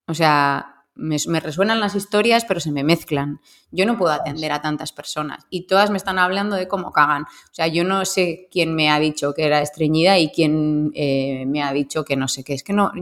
[0.06, 3.40] O sea, me, resuenan las historias, pero se me mezclan.
[3.70, 7.22] Yo no puedo atender a tantas personas y todas me están hablando de cómo cagan.
[7.22, 11.44] O sea, yo no sé quién me ha dicho que era estreñida y quién eh,
[11.46, 12.54] me ha dicho que no sé qué.
[12.54, 12.92] Es que no,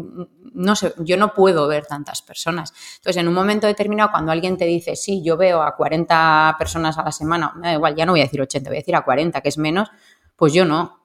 [0.52, 2.72] no sé, yo no puedo ver tantas personas.
[2.96, 6.96] Entonces, en un momento determinado, cuando alguien te dice, sí, yo veo a 40 personas
[6.96, 8.94] a la semana, me da igual, ya no voy a decir 80, voy a decir
[8.94, 9.90] a 40, que es menos,
[10.36, 10.98] pues yo no.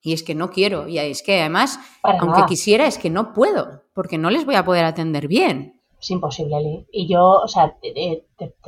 [0.00, 0.86] Y es que no quiero.
[0.86, 4.64] Y es que además, aunque quisiera, es que no puedo, porque no les voy a
[4.64, 6.86] poder atender bien es imposible, Lee.
[6.92, 8.24] Y yo, o sea, te,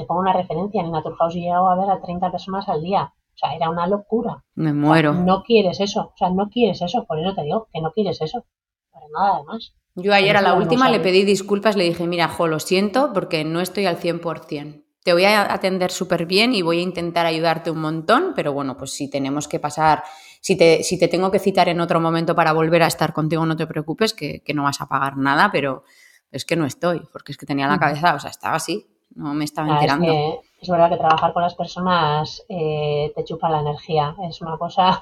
[0.06, 0.80] pongo una referencia.
[0.80, 3.12] En el Naturhaus llegaba a ver a 30 personas al día.
[3.34, 4.44] O sea, era una locura.
[4.54, 5.14] Me muero.
[5.14, 6.12] no quieres eso.
[6.14, 7.04] O sea, no quieres eso.
[7.06, 8.44] Por eso te digo que no quieres eso.
[8.92, 9.72] Para nada, además.
[9.94, 13.44] Yo ayer a la última le pedí disculpas, le dije, mira, jo, lo siento porque
[13.44, 14.84] no estoy al 100%.
[15.02, 18.76] Te voy a atender súper bien y voy a intentar ayudarte un montón, pero bueno,
[18.76, 20.04] pues si tenemos que pasar,
[20.40, 23.46] si te, si te tengo que citar en otro momento para volver a estar contigo,
[23.46, 25.84] no te preocupes, que, que no vas a pagar nada, pero,
[26.30, 29.34] es que no estoy, porque es que tenía la cabeza, o sea, estaba así, no
[29.34, 30.42] me estaba enterando.
[30.60, 35.00] Es, verdad que trabajar con las personas eh, te chupa la energía, es una cosa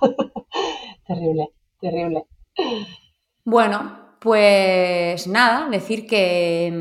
[1.06, 1.50] terrible,
[1.80, 2.26] terrible.
[3.44, 6.72] Bueno, pues nada, decir que,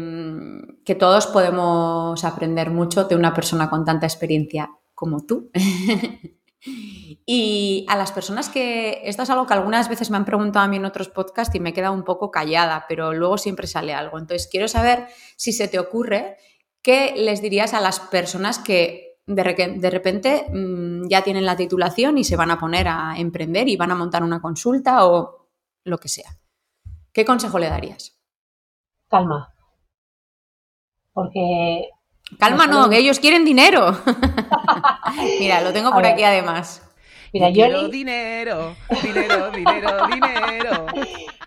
[0.86, 5.52] que todos podemos aprender mucho de una persona con tanta experiencia como tú.
[6.66, 10.68] Y a las personas que, esto es algo que algunas veces me han preguntado a
[10.68, 13.94] mí en otros podcasts y me he quedado un poco callada, pero luego siempre sale
[13.94, 14.18] algo.
[14.18, 16.38] Entonces, quiero saber si se te ocurre,
[16.82, 22.24] ¿qué les dirías a las personas que de, repente mm, ya tienen la titulación y
[22.24, 25.50] se van a poner a emprender y van a montar una consulta o
[25.84, 26.38] lo que sea?
[27.14, 28.18] ¿Qué consejo le darías?
[29.10, 29.54] Calma.
[31.14, 31.90] Porque
[32.38, 33.98] Calma, no, que ellos quieren dinero.
[35.40, 36.84] Mira, lo tengo por aquí además.
[37.34, 40.86] Mira, yo dinero, dinero, dinero, dinero.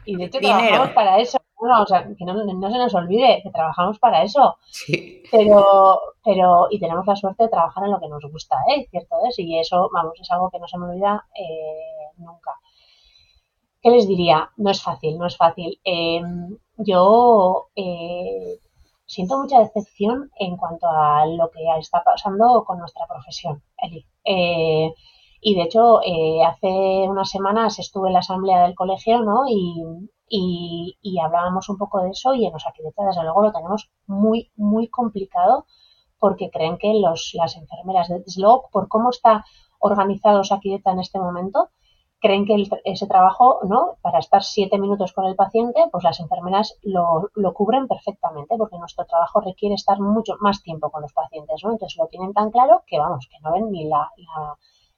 [0.05, 1.39] Y de hecho trabajamos para eso.
[1.57, 4.57] o sea, que no, se nos olvide que trabajamos para eso.
[4.71, 5.23] Sí.
[5.31, 8.87] Pero, pero, y tenemos la suerte de trabajar en lo que nos gusta, ¿eh?
[8.91, 12.53] Cierto es, y eso, vamos, es algo que no se me olvida eh, nunca.
[13.83, 14.51] ¿Qué les diría?
[14.59, 15.81] No es fácil, no es fácil.
[15.85, 18.59] Em, yo eh,
[19.11, 24.07] siento mucha decepción en cuanto a lo que está pasando con nuestra profesión, Eli.
[24.25, 24.95] Eh,
[25.41, 26.69] y de hecho, eh, hace
[27.09, 29.49] unas semanas estuve en la asamblea del colegio, ¿no?
[29.49, 29.83] Y,
[31.03, 34.89] y, hablábamos un poco de eso y en Osakidecha, desde luego, lo tenemos muy, muy
[34.89, 35.67] complicado
[36.21, 39.45] porque creen que los, las enfermeras, de luego, por cómo está
[39.81, 41.71] organizado Osakidecha en este momento,
[42.21, 42.55] creen que
[42.85, 43.97] ese trabajo, ¿no?
[44.03, 48.79] Para estar siete minutos con el paciente, pues las enfermeras lo, lo, cubren perfectamente, porque
[48.79, 51.73] nuestro trabajo requiere estar mucho más tiempo con los pacientes, ¿no?
[51.73, 54.11] Entonces lo tienen tan claro que, vamos, que no ven ni la,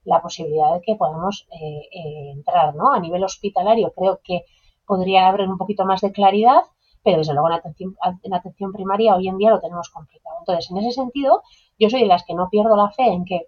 [0.04, 2.92] la, posibilidad de que podamos eh, eh, entrar, ¿no?
[2.92, 4.44] A nivel hospitalario creo que
[4.84, 6.64] podría haber un poquito más de claridad,
[7.04, 10.36] pero desde luego en atención, en atención primaria hoy en día lo tenemos complicado.
[10.40, 11.42] Entonces, en ese sentido,
[11.78, 13.46] yo soy de las que no pierdo la fe en que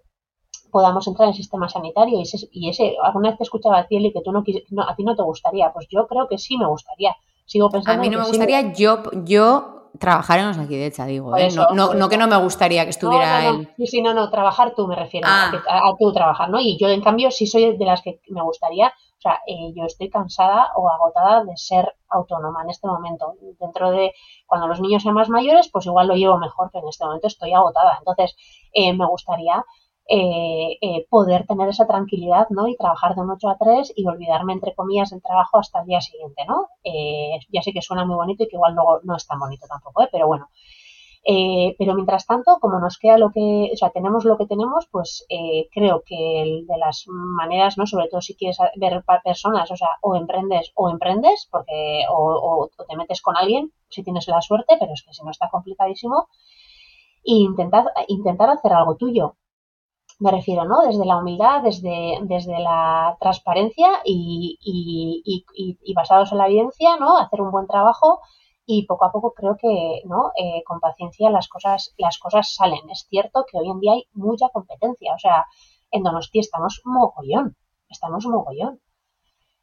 [0.71, 2.19] podamos entrar en el sistema sanitario.
[2.19, 4.83] Y ese, y ese alguna vez te escuchaba a ti, Eli, que tú no, no,
[4.83, 5.71] a ti no te gustaría.
[5.73, 7.15] Pues yo creo que sí me gustaría.
[7.45, 8.01] Sigo pensando.
[8.01, 11.35] A mí no me gustaría yo, yo trabajar en los Aquidecha, digo.
[11.37, 11.49] ¿eh?
[11.73, 13.69] no, no, que no me gustaría que estuviera él.
[13.77, 15.89] Sí, sí, no, no, trabajar tú me refiero a, ah.
[15.89, 16.59] a, tú trabajar, ¿no?
[16.59, 18.87] Y yo, en cambio, sí soy de las que me gustaría.
[19.17, 23.33] O sea, eh, yo estoy cansada o agotada de ser autónoma en este momento.
[23.59, 24.13] Dentro de
[24.45, 27.27] cuando los niños sean más mayores, pues igual lo llevo mejor, pero en este momento
[27.27, 27.95] estoy agotada.
[27.97, 28.35] Entonces,
[28.73, 29.63] eh, me gustaría
[30.07, 32.67] eh, eh, poder tener esa tranquilidad, ¿no?
[32.67, 35.87] Y trabajar de un 8 a 3 y olvidarme, entre comillas, del trabajo hasta el
[35.87, 36.67] día siguiente, ¿no?
[36.83, 39.65] Eh, ya sé que suena muy bonito y que igual luego no es tan bonito
[39.67, 40.09] tampoco, ¿eh?
[40.11, 40.49] Pero bueno.
[41.79, 45.25] pero mientras tanto, como nos queda lo que, o sea, tenemos lo que tenemos, pues
[45.73, 47.87] creo que de las maneras, ¿no?
[47.87, 52.85] Sobre todo si quieres ver personas, o sea, o emprendes o emprendes, porque, o, o
[52.87, 56.27] te metes con alguien, si tienes la suerte, pero es que si no está complicadísimo,
[57.25, 59.35] e intentar, intentar hacer algo tuyo
[60.19, 60.81] me refiero, ¿no?
[60.81, 67.17] Desde la humildad, desde, desde la transparencia y, y, basados en la evidencia, ¿no?
[67.17, 68.21] Hacer un buen trabajo
[68.65, 70.31] y poco a poco creo que, ¿no?
[70.37, 72.89] Eh, con paciencia las cosas, las cosas salen.
[72.89, 75.45] Es cierto que hoy en día hay mucha competencia, o sea,
[75.91, 77.55] en Donosti estamos mogollón,
[77.89, 78.79] estamos mogollón.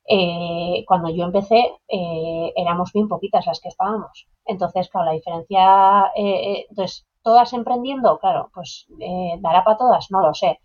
[0.09, 4.27] Eh, cuando yo empecé eh, éramos bien poquitas las que estábamos.
[4.45, 10.35] Entonces, claro, la diferencia, entonces todas emprendiendo, claro, pues eh, dará para todas, no lo
[10.35, 10.61] sé.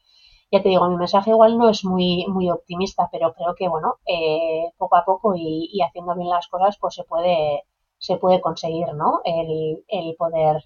[0.52, 3.96] Ya te digo, mi mensaje igual no es muy, muy optimista, pero creo que, bueno,
[4.06, 7.64] eh, poco a poco y, haciendo bien las cosas, pues se puede,
[7.98, 9.22] se puede conseguir, ¿no?
[9.26, 10.64] El, el poder,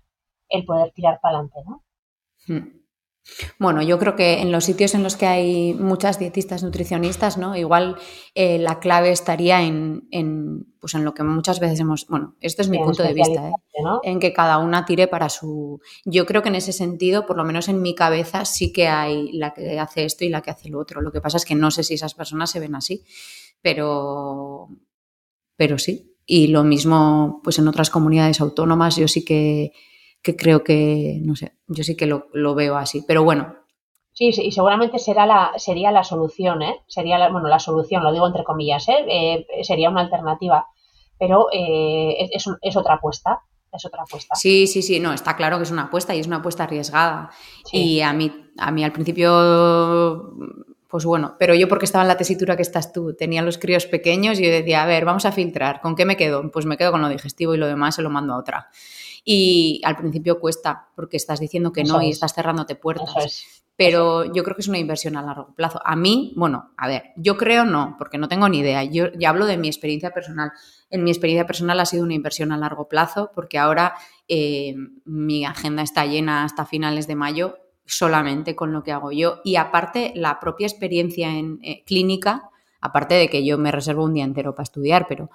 [0.50, 1.84] el poder tirar para adelante, ¿no?
[2.48, 2.81] Hmm.
[3.60, 7.56] Bueno, yo creo que en los sitios en los que hay muchas dietistas nutricionistas, ¿no?
[7.56, 7.98] Igual
[8.34, 10.08] eh, la clave estaría en,
[10.80, 12.08] pues en lo que muchas veces hemos.
[12.08, 13.54] Bueno, esto es mi punto de vista, ¿eh?
[14.04, 15.80] En que cada una tire para su.
[16.04, 19.32] Yo creo que en ese sentido, por lo menos en mi cabeza, sí que hay
[19.34, 21.02] la que hace esto y la que hace lo otro.
[21.02, 23.04] Lo que pasa es que no sé si esas personas se ven así,
[23.62, 24.68] pero.
[25.56, 26.16] Pero sí.
[26.26, 29.74] Y lo mismo, pues en otras comunidades autónomas, yo sí que
[30.22, 33.56] que creo que, no sé, yo sí que lo, veo así, pero bueno.
[34.14, 36.82] Sí, sí, y seguramente será la, sería la solución, ¿eh?
[36.88, 39.06] Sería, la, bueno, la solución, lo digo entre comillas, ¿eh?
[39.08, 40.68] eh sería una alternativa,
[41.18, 43.42] pero eh, es, es, otra apuesta,
[43.72, 44.36] es otra apuesta.
[44.36, 47.32] Sí, sí, sí, no, está claro que es una apuesta y es una apuesta arriesgada.
[47.72, 50.34] Y a mí, a mí al principio,
[50.90, 53.86] pues bueno, pero yo porque estaba en la tesitura que estás tú, tenía los críos
[53.86, 56.52] pequeños y yo decía, a ver, vamos a filtrar, ¿con qué me quedo?
[56.52, 58.70] Pues me quedo con lo digestivo y lo demás se lo mando a otra.
[59.24, 63.46] Y al principio cuesta porque estás diciendo que no y estás cerrándote puertas.
[63.76, 65.80] Pero yo creo que es una inversión a largo plazo.
[65.84, 68.84] A mí, bueno, a ver, yo creo no, porque no tengo ni idea.
[68.84, 70.52] Yo ya hablo de mi experiencia personal.
[70.90, 73.96] En mi experiencia personal ha sido una inversión a largo plazo porque ahora
[74.28, 79.42] eh, mi agenda está llena hasta finales de mayo solamente con lo que hago yo.
[79.44, 82.50] Y aparte, la propia experiencia en eh, clínica,
[82.80, 85.30] aparte de que yo me reservo un día entero para estudiar, pero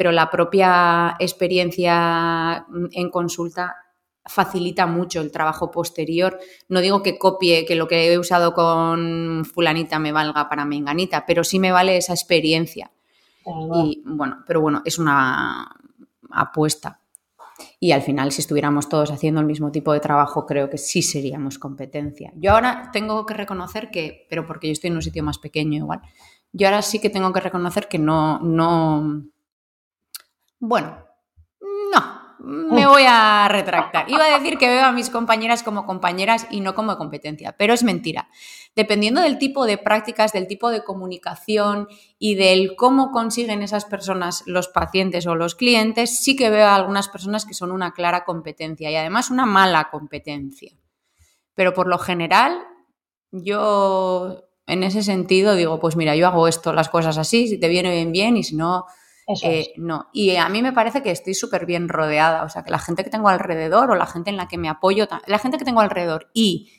[0.00, 3.76] pero la propia experiencia en consulta
[4.24, 6.38] facilita mucho el trabajo posterior.
[6.70, 11.26] No digo que copie, que lo que he usado con fulanita me valga para menganita,
[11.26, 12.90] pero sí me vale esa experiencia.
[13.74, 15.70] Y bueno, pero bueno, es una
[16.30, 17.02] apuesta.
[17.78, 21.02] Y al final, si estuviéramos todos haciendo el mismo tipo de trabajo, creo que sí
[21.02, 22.32] seríamos competencia.
[22.36, 25.76] Yo ahora tengo que reconocer que, pero porque yo estoy en un sitio más pequeño
[25.76, 26.00] igual,
[26.54, 29.26] yo ahora sí que tengo que reconocer que no, no,
[30.60, 31.04] bueno,
[31.60, 34.08] no, me voy a retractar.
[34.08, 37.74] Iba a decir que veo a mis compañeras como compañeras y no como competencia, pero
[37.74, 38.28] es mentira.
[38.76, 41.88] Dependiendo del tipo de prácticas, del tipo de comunicación
[42.18, 46.76] y del cómo consiguen esas personas, los pacientes o los clientes, sí que veo a
[46.76, 50.72] algunas personas que son una clara competencia y además una mala competencia.
[51.54, 52.62] Pero por lo general,
[53.32, 57.66] yo En ese sentido digo, pues mira, yo hago esto, las cosas así, si te
[57.66, 58.86] viene bien, bien, y si no,
[59.42, 60.08] eh, no.
[60.12, 63.04] Y a mí me parece que estoy súper bien rodeada, o sea, que la gente
[63.04, 65.80] que tengo alrededor o la gente en la que me apoyo, la gente que tengo
[65.80, 66.72] alrededor y,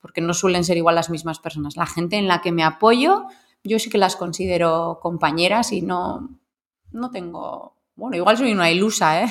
[0.00, 3.26] porque no suelen ser igual las mismas personas, la gente en la que me apoyo,
[3.62, 6.40] yo sí que las considero compañeras y no,
[6.90, 9.26] no tengo, bueno, igual soy una ilusa, ¿eh?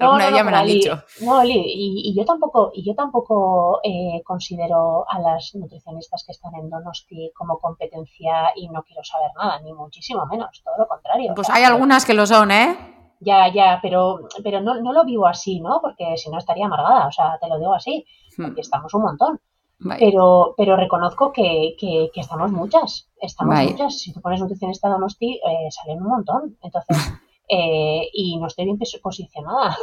[0.00, 1.02] No, Alguna no, no, ya me lo han dicho.
[1.20, 6.54] No, y, y yo tampoco, y yo tampoco eh, considero a las nutricionistas que están
[6.54, 11.32] en Donosti como competencia y no quiero saber nada, ni muchísimo menos, todo lo contrario.
[11.34, 12.76] Pues hay algunas que lo son, ¿eh?
[13.20, 15.80] Ya, ya, pero, pero no, no lo vivo así, ¿no?
[15.80, 18.04] Porque si no estaría amargada, o sea, te lo digo así,
[18.36, 19.40] Hmm, porque estamos un montón.
[19.98, 23.98] Pero, pero reconozco que, que, que estamos muchas, estamos muchas.
[23.98, 26.56] Si tú pones nutricionista Donosti, eh, salen un montón.
[26.62, 26.96] Entonces,
[27.48, 29.76] eh, y no estoy bien pos- posicionada,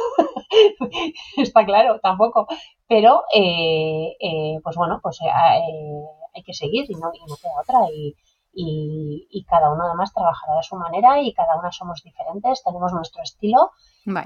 [1.37, 2.47] está claro, tampoco.
[2.87, 6.01] Pero, eh, eh, pues bueno, pues eh, eh,
[6.35, 7.89] hay que seguir y no, y no queda otra.
[7.93, 8.15] Y,
[8.53, 12.91] y, y cada uno además trabajará de su manera y cada una somos diferentes, tenemos
[12.91, 13.71] nuestro estilo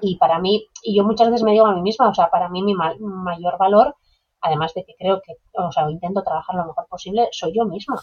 [0.02, 2.50] y para mí, y yo muchas veces me digo a mí misma, o sea, para
[2.50, 3.96] mí mi ma- mayor valor,
[4.42, 8.02] además de que creo que, o sea, intento trabajar lo mejor posible, soy yo misma.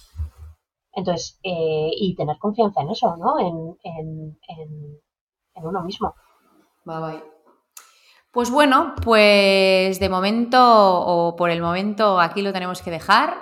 [0.94, 3.38] Entonces, eh, y tener confianza en eso, ¿no?
[3.40, 5.00] En, en, en,
[5.54, 6.14] en uno mismo.
[6.84, 7.24] Bye bye.
[8.30, 13.36] Pues bueno, pues de momento o por el momento aquí lo tenemos que dejar.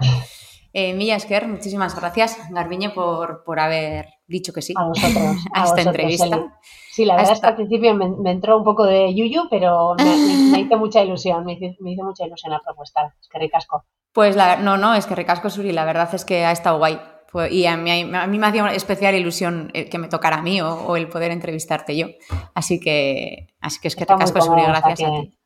[0.72, 5.16] Eh, Milla Esquer, muchísimas gracias, Garbiñe, por, por haber dicho que sí A vosotros.
[5.54, 6.26] a a esta vosotros, entrevista.
[6.36, 6.44] Eli.
[6.92, 9.94] Sí, la verdad es que al principio me, me entró un poco de yuyu, pero
[9.96, 13.14] me, me- me hizo mucha ilusión, me hizo, mucha ilusión la propuesta.
[13.20, 13.84] Es que ricasco.
[14.12, 17.00] Pues la, no, no, es que Recasco Suri, la verdad es que ha estado guay.
[17.30, 20.38] Pues- y a mí, a mí me hacía una especial ilusión eh, que me tocara
[20.38, 22.08] a mí o, o el poder entrevistarte yo.
[22.54, 25.36] Así que, así que es que Está Suri, cómodo, gracias a ti.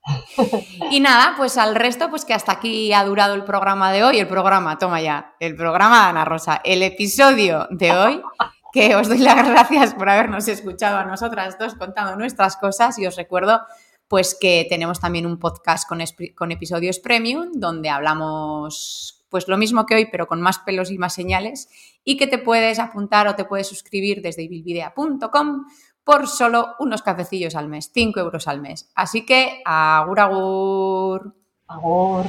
[0.90, 4.18] Y nada, pues al resto, pues que hasta aquí ha durado el programa de hoy,
[4.18, 8.22] el programa, toma ya, el programa de Ana Rosa, el episodio de hoy,
[8.72, 13.06] que os doy las gracias por habernos escuchado a nosotras dos contando nuestras cosas y
[13.06, 13.60] os recuerdo
[14.08, 16.00] pues que tenemos también un podcast con,
[16.36, 20.96] con episodios premium donde hablamos pues lo mismo que hoy pero con más pelos y
[20.96, 21.68] más señales
[22.04, 25.64] y que te puedes apuntar o te puedes suscribir desde ibilvidea.com
[26.04, 28.92] por solo unos cafecillos al mes, 5 euros al mes.
[28.94, 31.34] Así que, agur, agur.
[31.66, 32.26] Agur.